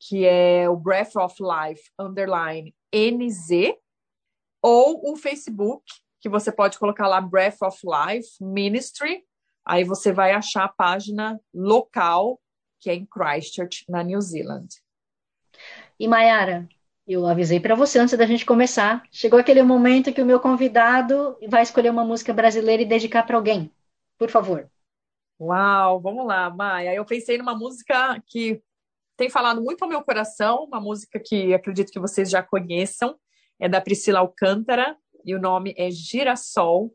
que 0.00 0.24
é 0.24 0.66
o 0.66 0.76
Breath 0.76 1.14
of 1.16 1.36
Life 1.42 1.90
underline 1.98 2.74
NZ, 2.90 3.74
ou 4.66 5.12
o 5.12 5.14
Facebook, 5.14 5.84
que 6.22 6.28
você 6.30 6.50
pode 6.50 6.78
colocar 6.78 7.06
lá 7.06 7.20
Breath 7.20 7.60
of 7.60 7.78
Life 7.84 8.42
Ministry, 8.42 9.22
aí 9.62 9.84
você 9.84 10.10
vai 10.10 10.32
achar 10.32 10.64
a 10.64 10.68
página 10.68 11.38
local, 11.52 12.40
que 12.80 12.88
é 12.88 12.94
em 12.94 13.04
Christchurch, 13.04 13.84
na 13.86 14.02
New 14.02 14.22
Zealand. 14.22 14.68
E 16.00 16.08
Mayara, 16.08 16.66
eu 17.06 17.26
avisei 17.26 17.60
para 17.60 17.74
você 17.74 17.98
antes 17.98 18.16
da 18.16 18.24
gente 18.24 18.46
começar. 18.46 19.02
Chegou 19.12 19.38
aquele 19.38 19.62
momento 19.62 20.14
que 20.14 20.22
o 20.22 20.26
meu 20.26 20.40
convidado 20.40 21.36
vai 21.46 21.62
escolher 21.62 21.90
uma 21.90 22.04
música 22.04 22.32
brasileira 22.32 22.82
e 22.82 22.86
dedicar 22.86 23.24
para 23.26 23.36
alguém. 23.36 23.70
Por 24.16 24.30
favor. 24.30 24.66
Uau, 25.38 26.00
vamos 26.00 26.26
lá, 26.26 26.48
Maia. 26.48 26.94
Eu 26.94 27.04
pensei 27.04 27.36
numa 27.36 27.54
música 27.54 28.18
que 28.26 28.62
tem 29.14 29.28
falado 29.28 29.60
muito 29.60 29.82
ao 29.82 29.90
meu 29.90 30.02
coração, 30.02 30.64
uma 30.64 30.80
música 30.80 31.20
que 31.20 31.52
acredito 31.52 31.92
que 31.92 32.00
vocês 32.00 32.30
já 32.30 32.42
conheçam, 32.42 33.18
é 33.64 33.68
da 33.68 33.80
Priscila 33.80 34.18
Alcântara 34.18 34.94
e 35.24 35.34
o 35.34 35.40
nome 35.40 35.74
é 35.78 35.90
Girassol. 35.90 36.94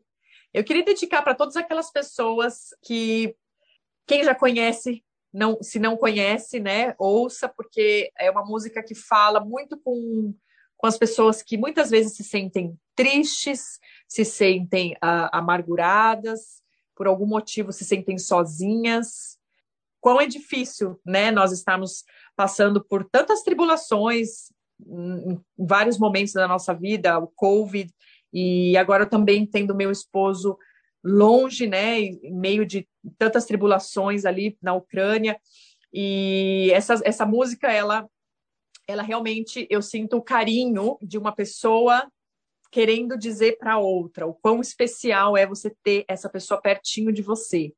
Eu 0.54 0.62
queria 0.62 0.84
dedicar 0.84 1.20
para 1.20 1.34
todas 1.34 1.56
aquelas 1.56 1.90
pessoas 1.90 2.68
que 2.80 3.34
quem 4.06 4.22
já 4.22 4.36
conhece 4.36 5.04
não, 5.32 5.60
se 5.60 5.80
não 5.80 5.96
conhece, 5.96 6.60
né, 6.60 6.94
ouça, 6.96 7.48
porque 7.48 8.12
é 8.16 8.30
uma 8.30 8.44
música 8.44 8.84
que 8.84 8.94
fala 8.94 9.40
muito 9.40 9.76
com, 9.80 10.32
com 10.76 10.86
as 10.86 10.96
pessoas 10.96 11.42
que 11.42 11.58
muitas 11.58 11.90
vezes 11.90 12.14
se 12.14 12.22
sentem 12.22 12.78
tristes, 12.94 13.80
se 14.06 14.24
sentem 14.24 14.92
uh, 14.92 15.26
amarguradas, 15.32 16.62
por 16.94 17.08
algum 17.08 17.26
motivo 17.26 17.72
se 17.72 17.84
sentem 17.84 18.16
sozinhas. 18.16 19.40
Quão 20.00 20.20
é 20.20 20.26
difícil, 20.26 21.00
né, 21.04 21.32
nós 21.32 21.50
estamos 21.50 22.04
passando 22.36 22.80
por 22.80 23.04
tantas 23.10 23.42
tribulações 23.42 24.52
em 24.86 25.40
vários 25.58 25.98
momentos 25.98 26.32
da 26.32 26.48
nossa 26.48 26.74
vida, 26.74 27.18
o 27.18 27.28
Covid, 27.28 27.92
e 28.32 28.76
agora 28.76 29.06
também 29.06 29.46
tendo 29.46 29.74
meu 29.74 29.90
esposo 29.90 30.56
longe, 31.02 31.66
né, 31.66 32.00
em 32.00 32.32
meio 32.32 32.66
de 32.66 32.86
tantas 33.18 33.46
tribulações 33.46 34.24
ali 34.24 34.56
na 34.62 34.74
Ucrânia. 34.74 35.40
E 35.92 36.70
essa, 36.72 37.00
essa 37.04 37.26
música, 37.26 37.72
ela, 37.72 38.08
ela 38.86 39.02
realmente, 39.02 39.66
eu 39.70 39.82
sinto 39.82 40.16
o 40.16 40.22
carinho 40.22 40.98
de 41.02 41.18
uma 41.18 41.32
pessoa 41.32 42.06
querendo 42.70 43.18
dizer 43.18 43.58
para 43.58 43.78
outra 43.78 44.26
o 44.26 44.34
quão 44.34 44.60
especial 44.60 45.36
é 45.36 45.46
você 45.46 45.74
ter 45.82 46.04
essa 46.06 46.28
pessoa 46.28 46.60
pertinho 46.60 47.12
de 47.12 47.22
você. 47.22 47.72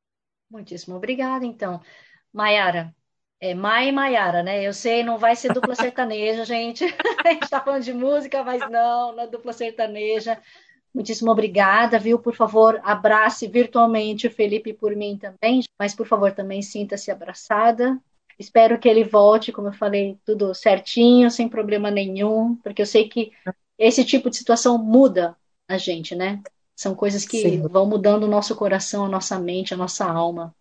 Muitíssimo 0.51 0.97
obrigada, 0.97 1.47
então. 1.47 1.81
Maiara, 2.31 2.95
é 3.43 3.55
Mai 3.55 3.89
e 3.89 3.93
Maiara, 3.93 4.41
né? 4.41 4.65
Eu 4.65 4.73
sei, 4.73 5.03
não 5.03 5.19
vai 5.19 5.35
ser 5.35 5.53
dupla 5.53 5.75
sertaneja, 5.75 6.45
gente. 6.47 6.85
A 7.25 7.33
gente 7.33 7.43
está 7.43 7.61
falando 7.61 7.83
de 7.83 7.93
música, 7.93 8.45
mas 8.45 8.61
não, 8.71 9.17
não 9.17 9.25
é 9.25 9.27
dupla 9.27 9.53
sertaneja. 9.53 10.39
Muitíssimo 10.95 11.33
obrigada, 11.33 11.99
viu? 11.99 12.21
Por 12.21 12.37
favor, 12.37 12.81
abrace 12.85 13.49
virtualmente 13.49 14.29
o 14.29 14.31
Felipe 14.31 14.73
por 14.73 14.95
mim 14.95 15.19
também, 15.19 15.61
mas 15.77 15.93
por 15.93 16.07
favor 16.07 16.31
também 16.31 16.63
sinta-se 16.63 17.11
abraçada. 17.11 17.99
Espero 18.39 18.79
que 18.79 18.89
ele 18.89 19.03
volte, 19.03 19.51
como 19.51 19.69
eu 19.69 19.73
falei, 19.73 20.17
tudo 20.25 20.55
certinho, 20.55 21.29
sem 21.29 21.49
problema 21.49 21.91
nenhum, 21.91 22.55
porque 22.57 22.83
eu 22.83 22.87
sei 22.87 23.09
que 23.09 23.33
esse 23.77 24.05
tipo 24.05 24.31
de 24.31 24.37
situação 24.37 24.79
muda 24.79 25.37
a 25.69 25.77
gente, 25.77 26.15
né? 26.15 26.41
São 26.77 26.95
coisas 26.95 27.27
que 27.27 27.43
Sim. 27.43 27.69
vão 27.69 27.87
mudando 27.87 28.23
o 28.25 28.29
nosso 28.29 28.55
coração, 28.55 29.07
a 29.07 29.09
nossa 29.09 29.37
mente, 29.37 29.75
a 29.75 29.77
nossa 29.77 30.05
alma. 30.05 30.55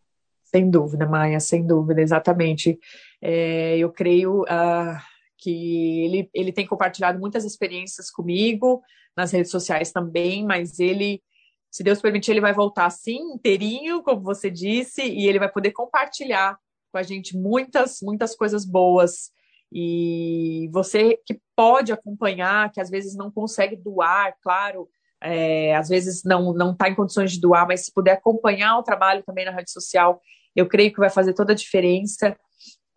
Sem 0.52 0.70
dúvida, 0.70 1.08
Maia, 1.08 1.40
sem 1.40 1.66
dúvida, 1.66 2.02
exatamente. 2.02 2.78
É, 3.22 3.78
eu 3.78 3.90
creio 3.90 4.42
uh, 4.42 4.98
que 5.38 6.04
ele, 6.04 6.30
ele 6.34 6.52
tem 6.52 6.68
compartilhado 6.68 7.18
muitas 7.18 7.46
experiências 7.46 8.12
comigo, 8.12 8.82
nas 9.16 9.32
redes 9.32 9.50
sociais 9.50 9.94
também, 9.94 10.46
mas 10.46 10.78
ele, 10.78 11.24
se 11.70 11.84
Deus 11.84 12.02
permitir, 12.02 12.32
ele 12.32 12.42
vai 12.42 12.54
voltar 12.54 12.86
assim, 12.86 13.18
inteirinho, 13.34 14.04
como 14.04 14.22
você 14.22 14.52
disse, 14.52 15.02
e 15.02 15.26
ele 15.26 15.40
vai 15.40 15.50
poder 15.50 15.72
compartilhar 15.72 16.58
com 16.92 16.98
a 16.98 17.04
gente 17.04 17.38
muitas, 17.38 18.00
muitas 18.02 18.36
coisas 18.36 18.66
boas. 18.66 19.32
E 19.72 20.70
você 20.74 21.18
que 21.26 21.40
pode 21.56 21.94
acompanhar, 21.94 22.70
que 22.74 22.82
às 22.82 22.90
vezes 22.90 23.16
não 23.16 23.32
consegue 23.32 23.78
doar, 23.78 24.36
claro, 24.44 24.90
é, 25.22 25.76
às 25.76 25.88
vezes 25.88 26.24
não 26.26 26.52
não 26.54 26.72
está 26.72 26.90
em 26.90 26.96
condições 26.96 27.32
de 27.32 27.40
doar, 27.40 27.66
mas 27.66 27.86
se 27.86 27.94
puder 27.94 28.14
acompanhar 28.14 28.78
o 28.78 28.84
trabalho 28.84 29.24
também 29.24 29.46
na 29.46 29.52
rede 29.52 29.72
social, 29.72 30.20
eu 30.56 30.68
creio 30.68 30.92
que 30.92 31.00
vai 31.00 31.10
fazer 31.10 31.34
toda 31.34 31.54
a 31.54 31.56
diferença, 31.56 32.36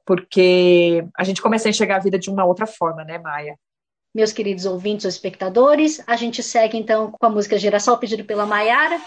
porque 0.07 1.07
a 1.17 1.25
gente 1.25 1.41
começa 1.41 1.69
a 1.69 1.71
enxergar 1.71 1.97
a 1.97 2.03
vida 2.03 2.19
de 2.19 2.31
uma 2.31 2.45
outra 2.45 2.67
forma, 2.67 3.05
né, 3.05 3.19
Maia? 3.19 3.57
meus 4.15 4.33
queridos 4.33 4.65
ouvintes 4.65 5.05
ou 5.05 5.09
espectadores. 5.09 6.01
A 6.07 6.15
gente 6.15 6.43
segue 6.43 6.79
então 6.79 7.11
com 7.11 7.27
a 7.27 7.31
música 7.31 7.59
Girassol, 7.59 7.99
pedido 7.99 8.25
pela 8.25 8.47
Maiara. 8.47 9.01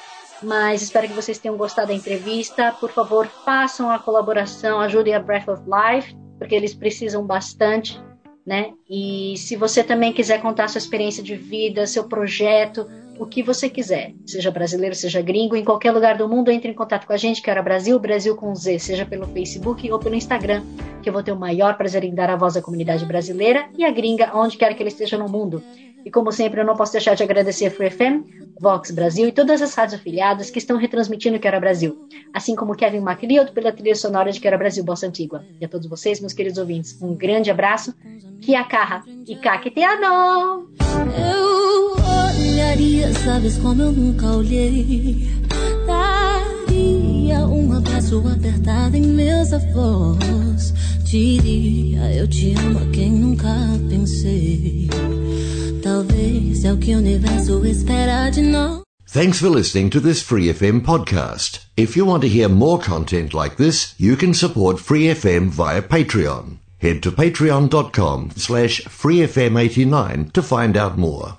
Mas 0.43 0.81
espero 0.83 1.07
que 1.07 1.13
vocês 1.13 1.39
tenham 1.39 1.57
gostado 1.57 1.87
da 1.87 1.93
entrevista. 1.93 2.71
Por 2.73 2.91
favor, 2.91 3.25
façam 3.45 3.89
a 3.89 3.97
colaboração, 3.97 4.79
ajudem 4.79 5.15
a 5.15 5.19
Breath 5.19 5.47
of 5.47 5.63
Life, 5.63 6.15
porque 6.37 6.53
eles 6.53 6.75
precisam 6.75 7.25
bastante, 7.25 7.99
né? 8.47 8.71
E 8.89 9.33
se 9.35 9.57
você 9.57 9.83
também 9.83 10.13
quiser 10.13 10.41
contar 10.41 10.69
sua 10.69 10.79
experiência 10.79 11.21
de 11.21 11.35
vida, 11.35 11.85
seu 11.85 12.05
projeto, 12.05 12.87
o 13.19 13.25
que 13.25 13.43
você 13.43 13.69
quiser, 13.69 14.13
seja 14.25 14.49
brasileiro, 14.49 14.95
seja 14.95 15.21
gringo, 15.21 15.57
em 15.57 15.65
qualquer 15.65 15.91
lugar 15.91 16.17
do 16.17 16.29
mundo, 16.29 16.49
entre 16.49 16.71
em 16.71 16.73
contato 16.73 17.05
com 17.05 17.11
a 17.11 17.17
gente, 17.17 17.41
que 17.41 17.49
era 17.49 17.61
Brasil, 17.61 17.99
Brasil 17.99 18.37
com 18.37 18.55
Z, 18.55 18.79
seja 18.79 19.05
pelo 19.05 19.27
Facebook 19.27 19.91
ou 19.91 19.99
pelo 19.99 20.15
Instagram, 20.15 20.63
que 21.03 21.09
eu 21.09 21.13
vou 21.13 21.21
ter 21.21 21.33
o 21.33 21.39
maior 21.39 21.75
prazer 21.75 22.05
em 22.05 22.15
dar 22.15 22.29
a 22.29 22.37
voz 22.37 22.55
à 22.55 22.61
comunidade 22.61 23.05
brasileira 23.05 23.67
e 23.77 23.83
à 23.83 23.91
gringa, 23.91 24.31
onde 24.33 24.55
quer 24.55 24.73
que 24.73 24.81
ele 24.81 24.89
esteja 24.89 25.17
no 25.17 25.27
mundo. 25.27 25.61
E 26.05 26.11
como 26.11 26.31
sempre, 26.31 26.61
eu 26.61 26.65
não 26.65 26.75
posso 26.75 26.93
deixar 26.93 27.15
de 27.15 27.23
agradecer 27.23 27.67
a 27.67 27.71
Free 27.71 27.89
FM, 27.89 28.57
Vox 28.59 28.91
Brasil 28.91 29.27
e 29.27 29.31
todas 29.31 29.61
as 29.61 29.73
rádios 29.73 29.99
afiliadas 29.99 30.49
que 30.49 30.59
estão 30.59 30.77
retransmitindo 30.77 31.39
Quero 31.39 31.59
Brasil, 31.59 32.07
assim 32.33 32.55
como 32.55 32.75
Kevin 32.75 33.01
MacLeod 33.01 33.51
pela 33.51 33.71
trilha 33.71 33.95
sonora 33.95 34.31
de 34.31 34.39
Quero 34.39 34.57
Brasil 34.57 34.83
Bossa 34.83 35.07
Antigua. 35.07 35.43
E 35.59 35.65
a 35.65 35.67
todos 35.67 35.87
vocês, 35.87 36.19
meus 36.19 36.33
queridos 36.33 36.57
ouvintes, 36.57 37.01
um 37.01 37.15
grande 37.15 37.51
abraço, 37.51 37.93
Kia 38.41 38.63
Carra 38.63 39.03
e 39.27 39.35
Kakiteano! 39.35 40.67
olharia, 42.57 43.13
sabes 43.13 43.57
como 43.57 43.81
eu 43.81 43.91
nunca 43.91 44.27
olhei. 44.35 45.27
Daria 45.85 47.47
um 47.47 47.73
abraço 47.73 48.23
apertado 48.27 48.97
em 48.97 49.01
meus 49.01 49.53
avós. 49.53 50.73
Diria, 51.03 52.13
eu 52.13 52.27
te 52.27 52.53
amo 52.59 52.79
a 52.79 52.85
quem 52.91 53.11
nunca 53.11 53.47
pensei. 53.89 54.89
Talvez 55.81 56.63
é 56.63 56.73
o 56.73 56.77
que 56.77 56.95
o 56.95 56.97
universo 56.97 57.65
espera 57.65 58.29
de 58.29 58.41
nós. 58.41 58.81
Thanks 59.07 59.39
for 59.39 59.49
listening 59.49 59.89
to 59.91 60.01
this 60.01 60.21
Free 60.21 60.51
FM 60.51 60.81
podcast. 60.81 61.61
If 61.77 61.95
you 61.95 62.05
want 62.05 62.21
to 62.21 62.27
hear 62.29 62.49
more 62.49 62.79
content 62.79 63.33
like 63.33 63.55
this, 63.55 63.93
you 63.97 64.17
can 64.17 64.33
support 64.33 64.79
Free 64.79 65.07
FM 65.13 65.49
via 65.49 65.81
Patreon. 65.81 66.57
Head 66.79 67.01
to 67.03 67.11
patreon.com 67.11 68.31
slash 68.35 68.81
freefm89 68.81 70.33
to 70.33 70.41
find 70.41 70.75
out 70.75 70.97
more. 70.97 71.37